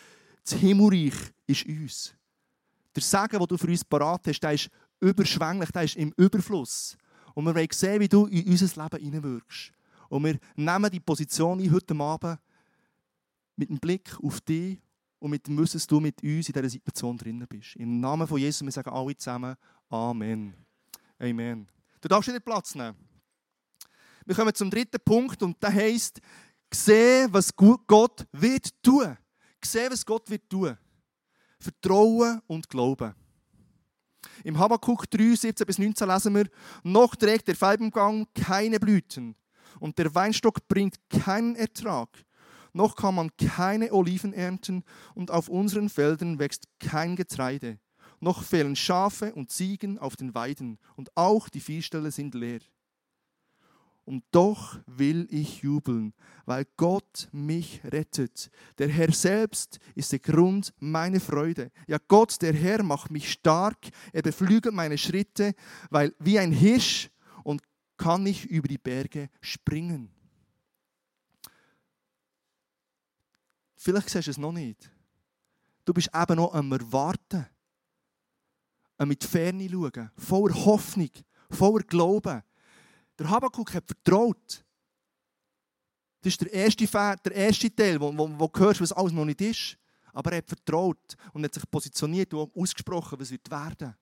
das 0.44 0.54
Himmelreich 0.54 1.14
ist 1.46 1.68
uns. 1.68 2.16
Der 2.96 3.04
Segen, 3.04 3.38
den 3.38 3.48
du 3.48 3.58
für 3.58 3.68
uns 3.68 3.86
parat 3.86 4.26
hast, 4.26 4.40
der 4.40 4.54
ist 4.54 4.70
überschwänglich, 5.00 5.70
der 5.70 5.84
ist 5.84 5.98
im 5.98 6.12
Überfluss. 6.18 6.98
Und 7.36 7.46
wir 7.46 7.54
wollen 7.54 7.68
sehen, 7.72 8.00
wie 8.00 8.10
du 8.10 8.26
in 8.26 8.48
unser 8.48 8.84
Leben 8.84 9.04
hineinwirkst. 9.04 9.72
Und 10.12 10.26
wir 10.26 10.40
nehmen 10.58 10.92
die 10.92 11.00
Position 11.00 11.62
ein 11.62 11.72
heute 11.72 11.96
Abend 11.96 12.38
mit 13.56 13.70
dem 13.70 13.80
Blick 13.80 14.14
auf 14.22 14.42
dich 14.42 14.78
und 15.20 15.32
mit 15.32 15.48
dem 15.48 15.58
Wissen, 15.58 15.78
dass 15.78 15.88
du 15.88 16.02
mit 16.02 16.22
uns 16.22 16.50
in 16.50 16.54
dieser 16.54 16.70
Situation 16.70 17.18
drinnen 17.18 17.48
bist. 17.48 17.78
Im 17.78 18.02
Namen 18.02 18.28
von 18.28 18.38
Jesus, 18.38 18.62
wir 18.62 18.72
sagen 18.74 18.90
alle 18.90 19.16
zusammen 19.16 19.56
Amen. 19.88 20.54
Amen. 21.18 21.66
Du 22.02 22.10
darfst 22.10 22.28
wieder 22.28 22.42
Platz 22.42 22.76
nehmen. 22.76 22.98
Wir 24.26 24.36
kommen 24.36 24.54
zum 24.54 24.70
dritten 24.70 25.00
Punkt 25.00 25.42
und 25.44 25.64
der 25.64 25.74
heißt, 25.74 26.20
sehen, 26.74 27.30
was 27.32 27.56
Gott 27.56 28.28
wird 28.34 28.70
tun. 28.84 29.18
Sehen, 29.64 29.92
was 29.92 30.06
Gott 30.06 30.30
wird 30.30 30.50
tun. 30.50 30.78
Vertrauen 31.58 32.42
und 32.48 32.68
Glauben. 32.68 33.16
Im 34.44 34.60
Habakkuk 34.60 35.10
3, 35.10 35.36
17 35.36 35.66
bis 35.66 35.80
19 35.80 36.06
lesen 36.06 36.36
wir, 36.36 36.50
noch 36.84 37.16
trägt 37.16 37.48
der 37.48 37.56
Feibengang 37.56 38.28
keine 38.34 38.78
Blüten 38.78 39.36
und 39.80 39.98
der 39.98 40.14
Weinstock 40.16 40.68
bringt 40.68 40.98
keinen 41.10 41.56
Ertrag. 41.56 42.10
Noch 42.74 42.96
kann 42.96 43.16
man 43.16 43.32
keine 43.38 43.92
Oliven 43.92 44.34
ernten 44.34 44.84
und 45.14 45.32
auf 45.32 45.50
unseren 45.50 45.90
Feldern 45.90 46.40
wächst 46.40 46.68
kein 46.80 47.16
Getreide. 47.16 47.80
Noch 48.20 48.44
fehlen 48.44 48.76
Schafe 48.76 49.34
und 49.34 49.52
Ziegen 49.52 49.98
auf 49.98 50.16
den 50.16 50.36
Weiden 50.36 50.78
und 50.96 51.10
auch 51.16 51.50
die 51.50 51.60
Viehställe 51.60 52.12
sind 52.12 52.36
leer. 52.36 52.60
Und 54.06 54.24
doch 54.32 54.80
will 54.88 55.28
ich 55.30 55.62
jubeln, 55.62 56.14
weil 56.46 56.66
Gott 56.76 57.30
mich 57.32 57.82
rettet. 57.84 58.50
Der 58.78 58.90
Herr 58.90 59.12
selbst 59.12 59.80
ist 59.96 60.12
der 60.12 60.20
Grund 60.20 60.74
meiner 60.80 61.20
Freude. 61.20 61.72
Ja, 61.88 61.98
Gott, 62.08 62.42
der 62.42 62.54
Herr, 62.54 62.84
macht 62.84 63.12
mich 63.12 63.32
stark. 63.32 63.78
Er 64.12 64.24
beflügelt 64.24 64.74
meine 64.74 64.98
Schritte, 64.98 65.54
weil 65.92 66.14
wie 66.20 66.40
ein 66.40 66.52
Hirsch 66.52 67.10
kann 68.02 68.26
ich 68.26 68.46
über 68.46 68.68
die 68.68 68.80
Berge 68.80 69.30
springen. 69.42 70.10
Vielleicht 73.76 74.10
siehst 74.10 74.28
du 74.28 74.32
es 74.32 74.38
noch 74.38 74.52
nicht. 74.52 74.90
Du 75.86 75.94
bist 75.94 76.10
eben 76.14 76.36
noch 76.36 76.54
am 76.54 76.72
Erwarten, 76.72 77.46
am 78.98 79.08
mit 79.08 79.24
Ferne 79.24 79.70
schauen, 79.70 80.12
voller 80.18 80.54
Hoffnung, 80.66 81.10
voller 81.50 81.84
Glauben. 81.84 82.44
Der 83.18 83.30
Habakkuk 83.30 83.74
hat 83.74 83.86
vertraut. 83.86 84.64
Das 86.22 86.34
ist 86.34 86.42
der 86.42 86.54
erste, 86.54 86.86
der 86.86 87.36
erste 87.36 87.76
Teil, 87.76 88.00
wo, 88.00 88.16
wo, 88.16 88.40
wo 88.40 88.48
du 88.48 88.60
hörst, 88.60 88.82
was 88.82 88.92
alles 88.92 89.12
noch 89.12 89.26
nicht 89.26 89.42
ist. 89.42 89.78
Aber 90.14 90.32
er 90.32 90.40
hat 90.40 90.48
vertraut 90.48 91.16
und 91.34 91.44
hat 91.44 91.54
sich 91.54 91.70
positioniert 91.70 92.34
und 92.34 92.56
ausgesprochen, 92.56 93.20
was 93.20 93.32
wird 93.32 93.50
werden. 93.50 93.96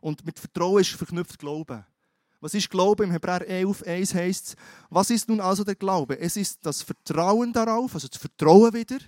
Und 0.00 0.24
mit 0.24 0.38
Vertrauen 0.38 0.80
ist 0.80 0.90
verknüpft 0.90 1.38
Glauben. 1.38 1.84
Was 2.40 2.54
ist 2.54 2.70
Glaube? 2.70 3.04
Im 3.04 3.10
Hebräer 3.10 3.46
11, 3.46 3.82
1 3.82 4.14
heißt 4.14 4.46
es, 4.48 4.56
was 4.90 5.10
ist 5.10 5.28
nun 5.28 5.40
also 5.40 5.64
der 5.64 5.74
Glaube? 5.74 6.18
Es 6.18 6.36
ist 6.36 6.64
das 6.64 6.82
Vertrauen 6.82 7.52
darauf, 7.52 7.94
also 7.94 8.08
das 8.08 8.18
Vertrauen 8.18 8.72
wieder. 8.72 8.98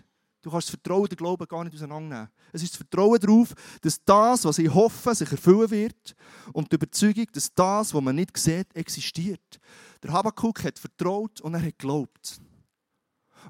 Du 0.41 0.51
kannst 0.51 0.69
das 0.69 0.77
Vertrauen 0.77 1.09
den 1.09 1.17
Glauben 1.17 1.47
gar 1.47 1.65
nicht 1.65 1.75
auseinandernehmen. 1.75 2.31
Es 2.53 2.63
ist 2.63 2.73
das 2.73 2.79
Vertrauen 2.79 3.19
darauf, 3.19 3.55
dass 3.83 4.03
das, 4.05 4.45
was 4.45 4.59
ich 4.59 4.73
hoffe, 4.73 5.15
sich 5.15 5.31
erfüllen 5.31 5.71
wird 5.71 6.15
und 6.53 6.71
die 6.71 6.77
Überzeugung, 6.77 7.27
dass 7.33 7.53
das, 7.53 7.93
was 7.93 8.01
man 8.01 8.17
nicht 8.17 8.37
sieht, 8.39 8.75
existiert. 8.75 9.59
Der 10.03 10.13
Habakkuk 10.13 10.63
hat 10.63 10.79
vertraut 10.79 11.41
und 11.41 11.55
er 11.55 11.61
hat 11.61 11.79
geglaubt. 11.79 12.41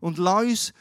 Und 0.01 0.19
lass 0.19 0.45
uns 0.45 0.73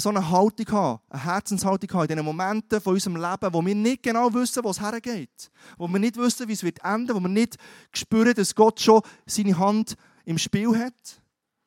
so 0.00 0.08
eine 0.08 0.30
Haltung 0.30 0.66
haben, 0.70 1.00
eine 1.10 1.24
Herzenshaltung 1.24 1.92
haben 1.92 2.08
in 2.08 2.16
den 2.16 2.24
Momenten 2.24 2.80
von 2.80 2.94
unserem 2.94 3.16
Leben, 3.16 3.52
wo 3.52 3.64
wir 3.64 3.74
nicht 3.74 4.02
genau 4.02 4.32
wissen, 4.32 4.64
wo 4.64 4.70
es 4.70 4.80
hergeht. 4.80 5.50
Wo 5.76 5.86
wir 5.86 5.98
nicht 5.98 6.16
wissen, 6.16 6.48
wie 6.48 6.54
es 6.54 6.62
wird 6.62 6.82
enden, 6.82 7.14
wo 7.14 7.20
wir 7.20 7.28
nicht 7.28 7.56
spüren, 7.92 8.32
dass 8.34 8.54
Gott 8.54 8.80
schon 8.80 9.02
seine 9.26 9.58
Hand 9.58 9.96
im 10.24 10.38
Spiel 10.38 10.78
hat, 10.78 11.22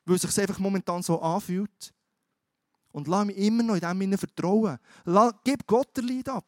weil 0.05 0.15
es 0.15 0.23
sich 0.23 0.39
einfach 0.39 0.57
momentan 0.57 1.03
so 1.03 1.21
anfühlt. 1.21 1.93
Und 2.91 3.07
lass 3.07 3.25
mich 3.25 3.37
immer 3.37 3.61
noch 3.61 3.75
in 3.75 3.81
dem 3.81 3.99
Sinne 3.99 4.17
vertrauen. 4.17 4.79
Lass, 5.03 5.33
gib 5.43 5.67
Gott 5.67 5.95
der 5.95 6.05
Leid 6.05 6.29
ab. 6.29 6.47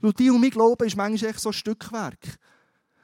Weil 0.00 0.12
die 0.12 0.30
und 0.30 0.40
mein 0.40 0.50
Glaube 0.50 0.86
ist 0.86 0.96
manchmal 0.96 1.30
echt 1.30 1.40
so 1.40 1.48
ein 1.48 1.54
Stückwerk. 1.54 2.38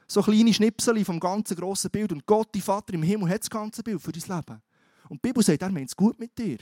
So 0.07 0.21
kleine 0.21 0.53
Schnipsel 0.53 1.03
vom 1.03 1.19
ganzen 1.19 1.57
grossen 1.57 1.89
Bild. 1.89 2.11
Und 2.11 2.25
Gott, 2.25 2.49
die 2.53 2.61
Vater 2.61 2.93
im 2.93 3.03
Himmel, 3.03 3.29
hat 3.29 3.41
das 3.41 3.49
ganze 3.49 3.83
Bild 3.83 4.01
für 4.01 4.11
dein 4.11 4.37
Leben. 4.37 4.61
Und 5.09 5.17
die 5.17 5.27
Bibel 5.27 5.43
sagt, 5.43 5.61
er 5.61 5.71
meint 5.71 5.89
es 5.89 5.95
gut 5.95 6.19
mit 6.19 6.37
dir. 6.37 6.59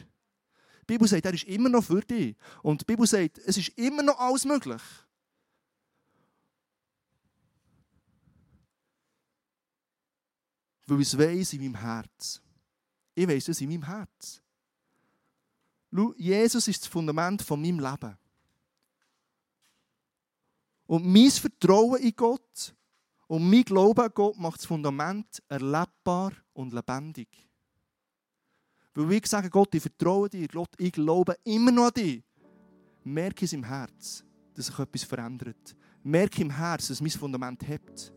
Die 0.83 0.93
Bibel 0.93 1.07
sagt, 1.07 1.25
er 1.25 1.33
ist 1.33 1.45
immer 1.45 1.69
noch 1.69 1.85
für 1.85 2.01
dich. 2.01 2.35
Und 2.61 2.81
die 2.81 2.85
Bibel 2.85 3.07
sagt, 3.07 3.37
es 3.37 3.55
ist 3.55 3.69
immer 3.77 4.03
noch 4.03 4.19
alles 4.19 4.43
möglich. 4.43 4.81
Weil 10.85 10.99
ich 10.99 11.07
es 11.07 11.17
weiss 11.17 11.53
in 11.53 11.61
meinem 11.61 11.75
Herz. 11.75 12.41
Ich 13.15 13.25
weiss 13.25 13.47
es 13.47 13.61
in 13.61 13.69
meinem 13.69 13.83
Herz. 13.83 14.41
Jesus 16.17 16.67
ist 16.67 16.81
das 16.81 16.89
Fundament 16.89 17.41
von 17.41 17.61
meinem 17.61 17.79
Leben. 17.79 18.17
Und 20.85 21.05
mein 21.05 21.31
Vertrauen 21.31 22.01
in 22.01 22.13
Gott 22.13 22.75
und 23.27 23.49
mein 23.49 23.63
Glaube 23.63 24.03
an 24.03 24.11
Gott 24.13 24.37
macht 24.37 24.59
das 24.59 24.65
Fundament 24.65 25.41
erlebbar 25.47 26.33
und 26.51 26.73
lebendig. 26.73 27.29
Weil 28.93 29.09
wir 29.09 29.21
sagen, 29.25 29.49
Gott, 29.49 29.73
ich 29.73 29.81
vertraue 29.81 30.29
dir, 30.29 30.47
Gott, 30.47 30.69
ich 30.77 30.91
glaube 30.91 31.35
immer 31.43 31.71
noch 31.71 31.87
an 31.87 31.93
dich. 31.93 32.23
Merke 33.03 33.45
es 33.45 33.53
im 33.53 33.63
Herz, 33.63 34.23
dass 34.53 34.67
sich 34.67 34.79
etwas 34.79 35.03
verändert. 35.03 35.75
Merke 36.03 36.41
im 36.41 36.51
Herz, 36.51 36.87
dass 36.87 37.01
mein 37.01 37.09
Fundament 37.09 37.67
hebt. 37.67 38.13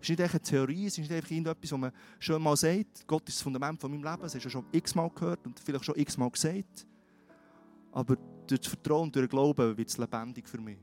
Es 0.00 0.10
ist 0.10 0.18
nicht 0.18 0.20
eine 0.20 0.40
Theorie, 0.40 0.86
es 0.86 0.94
ist 0.94 0.98
nicht 0.98 1.12
einfach 1.12 1.30
irgendetwas, 1.30 1.70
was 1.70 1.78
man 1.78 1.92
schon 2.18 2.42
mal 2.42 2.56
sagt. 2.56 3.06
Gott 3.06 3.28
ist 3.28 3.38
das 3.38 3.42
Fundament 3.42 3.80
von 3.80 3.90
meinem 3.90 4.02
Leben, 4.02 4.22
das 4.22 4.34
hast 4.34 4.44
du 4.44 4.50
schon 4.50 4.66
x-mal 4.72 5.08
gehört 5.10 5.46
und 5.46 5.60
vielleicht 5.60 5.84
schon 5.84 5.96
x-mal 5.96 6.30
gesagt. 6.30 6.86
Aber 7.92 8.16
durch 8.46 8.60
das 8.60 8.68
Vertrauen 8.68 9.12
durch 9.12 9.26
den 9.26 9.30
Glauben 9.30 9.76
wird 9.76 9.88
es 9.88 9.98
lebendig 9.98 10.48
für 10.48 10.58
mich. 10.58 10.78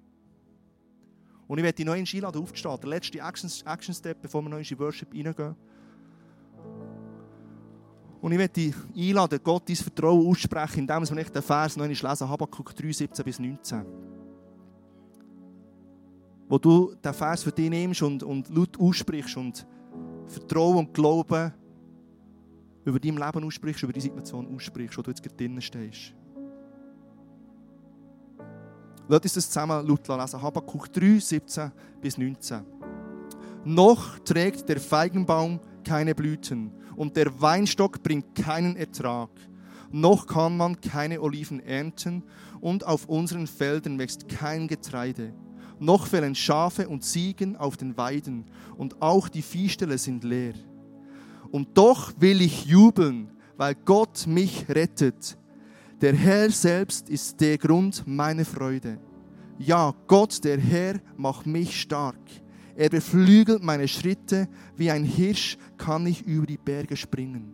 Und 1.47 1.57
ich 1.57 1.63
werde 1.63 1.75
dich 1.75 1.85
noch 1.85 1.93
einladen, 1.93 2.41
aufzustehen. 2.41 2.79
Der 2.79 2.89
letzte 2.89 3.17
Action-Step, 3.17 4.21
bevor 4.21 4.41
wir 4.43 4.49
noch 4.49 4.57
in 4.59 4.63
die 4.63 4.79
Worship 4.79 5.11
reingehen. 5.13 5.55
Und 8.21 8.33
ich 8.33 8.47
dich 8.51 8.75
einladen, 8.95 9.39
Gott 9.43 9.69
dein 9.69 9.75
Vertrauen 9.75 10.27
aussprechen, 10.27 10.79
indem 10.79 11.09
wir 11.09 11.23
den 11.23 11.41
Vers 11.41 11.77
noch 11.77 11.85
einmal 11.85 12.11
lesen, 12.11 12.29
Habakkuk 12.29 12.75
3, 12.75 12.91
17 12.91 13.25
bis 13.25 13.39
19. 13.39 13.85
Wo 16.49 16.57
du 16.57 16.95
den 16.95 17.13
Vers 17.13 17.43
für 17.43 17.51
dich 17.51 17.69
nimmst 17.69 18.01
und, 18.01 18.23
und 18.23 18.49
laut 18.49 18.77
aussprichst 18.77 19.37
und 19.37 19.65
Vertrauen 20.27 20.77
und 20.77 20.93
Glauben 20.93 21.53
über 22.83 22.99
dein 22.99 23.15
Leben 23.15 23.43
aussprichst, 23.43 23.83
über 23.83 23.93
die 23.93 24.01
Situation 24.01 24.53
aussprichst, 24.53 24.97
wo 24.97 25.01
du 25.01 25.11
jetzt 25.11 25.23
gerade 25.23 25.35
drinnen 25.35 25.61
stehst. 25.61 26.13
Lass 29.07 29.21
uns 29.21 29.33
das 29.33 29.49
zusammen 29.49 29.87
laut 29.87 30.07
lesen. 30.07 30.41
Habakkuk 30.41 30.91
3, 30.91 31.19
17 31.19 31.71
bis 32.01 32.17
19. 32.17 32.61
Noch 33.65 34.19
trägt 34.19 34.67
der 34.67 34.79
Feigenbaum 34.79 35.59
keine 35.83 36.13
Blüten 36.13 36.71
und 36.99 37.15
der 37.15 37.41
Weinstock 37.41 38.03
bringt 38.03 38.35
keinen 38.35 38.75
Ertrag. 38.75 39.29
Noch 39.89 40.27
kann 40.27 40.57
man 40.57 40.81
keine 40.81 41.21
Oliven 41.21 41.61
ernten 41.61 42.23
und 42.59 42.85
auf 42.85 43.05
unseren 43.05 43.47
Feldern 43.47 43.97
wächst 43.97 44.27
kein 44.27 44.67
Getreide. 44.67 45.33
Noch 45.79 46.07
fällen 46.07 46.35
Schafe 46.35 46.89
und 46.89 47.05
Ziegen 47.05 47.55
auf 47.55 47.77
den 47.77 47.95
Weiden 47.95 48.43
und 48.77 49.01
auch 49.01 49.29
die 49.29 49.41
Viehställe 49.41 49.97
sind 49.97 50.25
leer. 50.25 50.55
Und 51.51 51.69
doch 51.77 52.11
will 52.19 52.41
ich 52.41 52.65
jubeln, 52.65 53.31
weil 53.55 53.75
Gott 53.75 54.27
mich 54.27 54.65
rettet. 54.67 55.37
Der 56.01 56.13
Herr 56.13 56.51
selbst 56.51 57.09
ist 57.09 57.39
der 57.39 57.57
Grund 57.57 58.03
meiner 58.05 58.43
Freude. 58.43 58.99
Ja, 59.57 59.93
Gott, 60.07 60.43
der 60.43 60.59
Herr, 60.59 60.99
macht 61.15 61.45
mich 61.47 61.79
stark. 61.79 62.19
Er 62.79 62.87
beflügelt 62.87 63.61
meine 63.61 63.89
Schritte, 63.89 64.47
wie 64.77 64.89
ein 64.89 65.03
Hirsch 65.03 65.57
kann 65.77 66.07
ich 66.07 66.25
über 66.25 66.45
die 66.45 66.57
Berge 66.57 66.95
springen. 66.95 67.51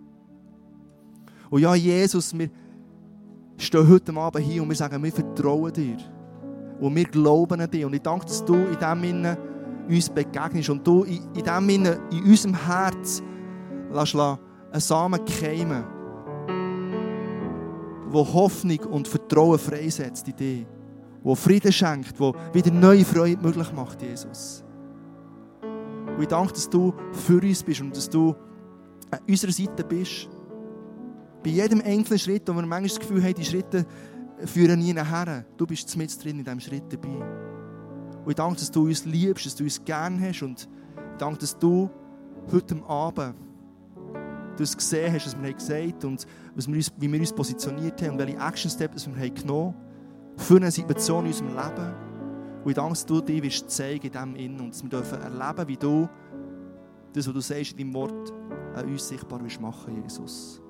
Und 1.50 1.64
ja, 1.64 1.74
Jesus, 1.74 2.38
wir 2.38 2.48
stehen 3.58 3.90
heute 3.90 4.16
Abend 4.16 4.46
hier 4.46 4.62
und 4.62 4.70
wir 4.70 4.76
sagen, 4.76 5.04
wir 5.04 5.12
vertrauen 5.12 5.74
dir. 5.74 5.98
Und 6.80 6.96
wir 6.96 7.06
glauben 7.06 7.60
an 7.60 7.72
dich. 7.72 7.84
Und 7.84 7.96
ich 7.96 8.04
danke, 8.04 8.28
dass 8.28 8.46
du 8.46 8.54
in 8.54 8.78
dem 8.78 9.02
Sinne 9.02 9.38
uns 9.90 10.12
begegnest 10.12 10.70
und 10.70 10.86
du 10.86 11.06
in 11.06 11.34
dem 11.34 11.70
Sinne 11.70 12.00
in 12.12 12.24
unserem 12.24 12.64
Herz 12.64 13.24
lässt 13.92 14.16
einen 14.16 14.38
Samen 14.74 15.26
keimen, 15.26 15.86
wo 18.10 18.32
Hoffnung 18.32 18.80
und 18.92 19.08
Vertrauen 19.08 19.58
freisetzt 19.58 20.28
in 20.28 20.36
dich, 20.36 20.68
wo 21.24 21.34
Frieden 21.34 21.72
schenkt, 21.72 22.20
wo 22.20 22.36
wieder 22.54 22.70
neue 22.70 23.04
Freude 23.04 23.42
möglich 23.42 23.74
macht, 23.74 24.04
Jesus. 24.04 24.64
Und 26.16 26.22
ich 26.22 26.28
danke, 26.28 26.53
dass 26.53 26.70
du 26.70 26.93
für 27.11 27.41
uns 27.41 27.63
bist 27.63 27.82
und 27.82 27.95
dass 27.95 28.09
du 28.09 28.36
an 29.11 29.20
unserer 29.28 29.51
Seite 29.51 29.84
bist. 29.84 30.30
Bei 31.43 31.49
jedem 31.49 31.82
einzelnen 31.82 32.20
Schritt, 32.20 32.47
wo 32.47 32.53
wir 32.53 32.61
manchmal 32.61 32.84
das 32.84 32.99
Gefühl 32.99 33.24
haben, 33.24 33.34
die 33.36 33.45
Schritte 33.45 33.86
führen 34.45 34.80
nie 34.80 34.93
nachher. 34.93 35.45
Du 35.57 35.66
bist 35.66 35.95
mit 35.97 36.24
drin 36.24 36.39
in 36.39 36.43
diesem 36.43 36.59
Schritt 36.59 36.84
dabei. 36.89 37.24
Und 38.24 38.30
ich 38.30 38.36
danke, 38.36 38.59
dass 38.59 38.72
du 38.72 38.86
uns 38.86 39.05
liebst, 39.05 39.45
dass 39.45 39.55
du 39.55 39.63
uns 39.63 39.84
gerne 39.84 40.20
hast. 40.28 40.41
Und 40.41 40.68
ich 40.95 41.18
danke, 41.18 41.39
dass 41.39 41.57
du 41.57 41.89
heute 42.51 42.82
Abend 42.88 43.36
das 44.57 44.76
gesehen 44.76 45.13
hast, 45.13 45.26
was 45.28 45.41
wir 45.41 45.53
gesagt 45.53 46.03
haben 46.03 46.11
und 46.11 46.26
was 46.55 46.68
wir 46.68 46.76
uns, 46.76 46.91
wie 46.97 47.11
wir 47.11 47.20
uns 47.20 47.34
positioniert 47.34 48.01
haben 48.01 48.11
und 48.11 48.20
welche 48.20 48.38
Action 48.38 48.72
Steps 48.72 49.05
wir 49.07 49.16
haben 49.16 49.34
genommen 49.34 49.74
haben 49.74 50.38
für 50.38 50.55
eine 50.55 50.72
Situation 50.72 51.26
in 51.26 51.32
unserem 51.32 51.49
Leben. 51.49 52.05
Und 52.66 52.72
ich 52.72 52.76
danke, 52.78 52.93
dass 52.93 53.05
du 53.05 53.22
dir 53.22 53.43
wirst 53.43 53.70
zeigen 53.70 54.07
in 54.07 54.11
dem 54.11 54.36
Innen 54.36 54.59
und 54.59 54.74
dass 54.74 54.82
wir 54.82 54.89
dürfen 54.89 55.22
erleben, 55.22 55.68
wie 55.68 55.78
du 55.78 56.09
das, 57.13 57.28
was 57.28 57.34
du 57.36 57.39
sagst 57.39 57.74
in 57.74 57.78
deinem 57.78 57.93
Wort, 57.93 58.34
an 58.74 58.86
uns 58.88 59.07
sichtbar 59.07 59.43
wirst 59.43 59.61
machen, 59.61 60.01
Jesus. 60.01 60.64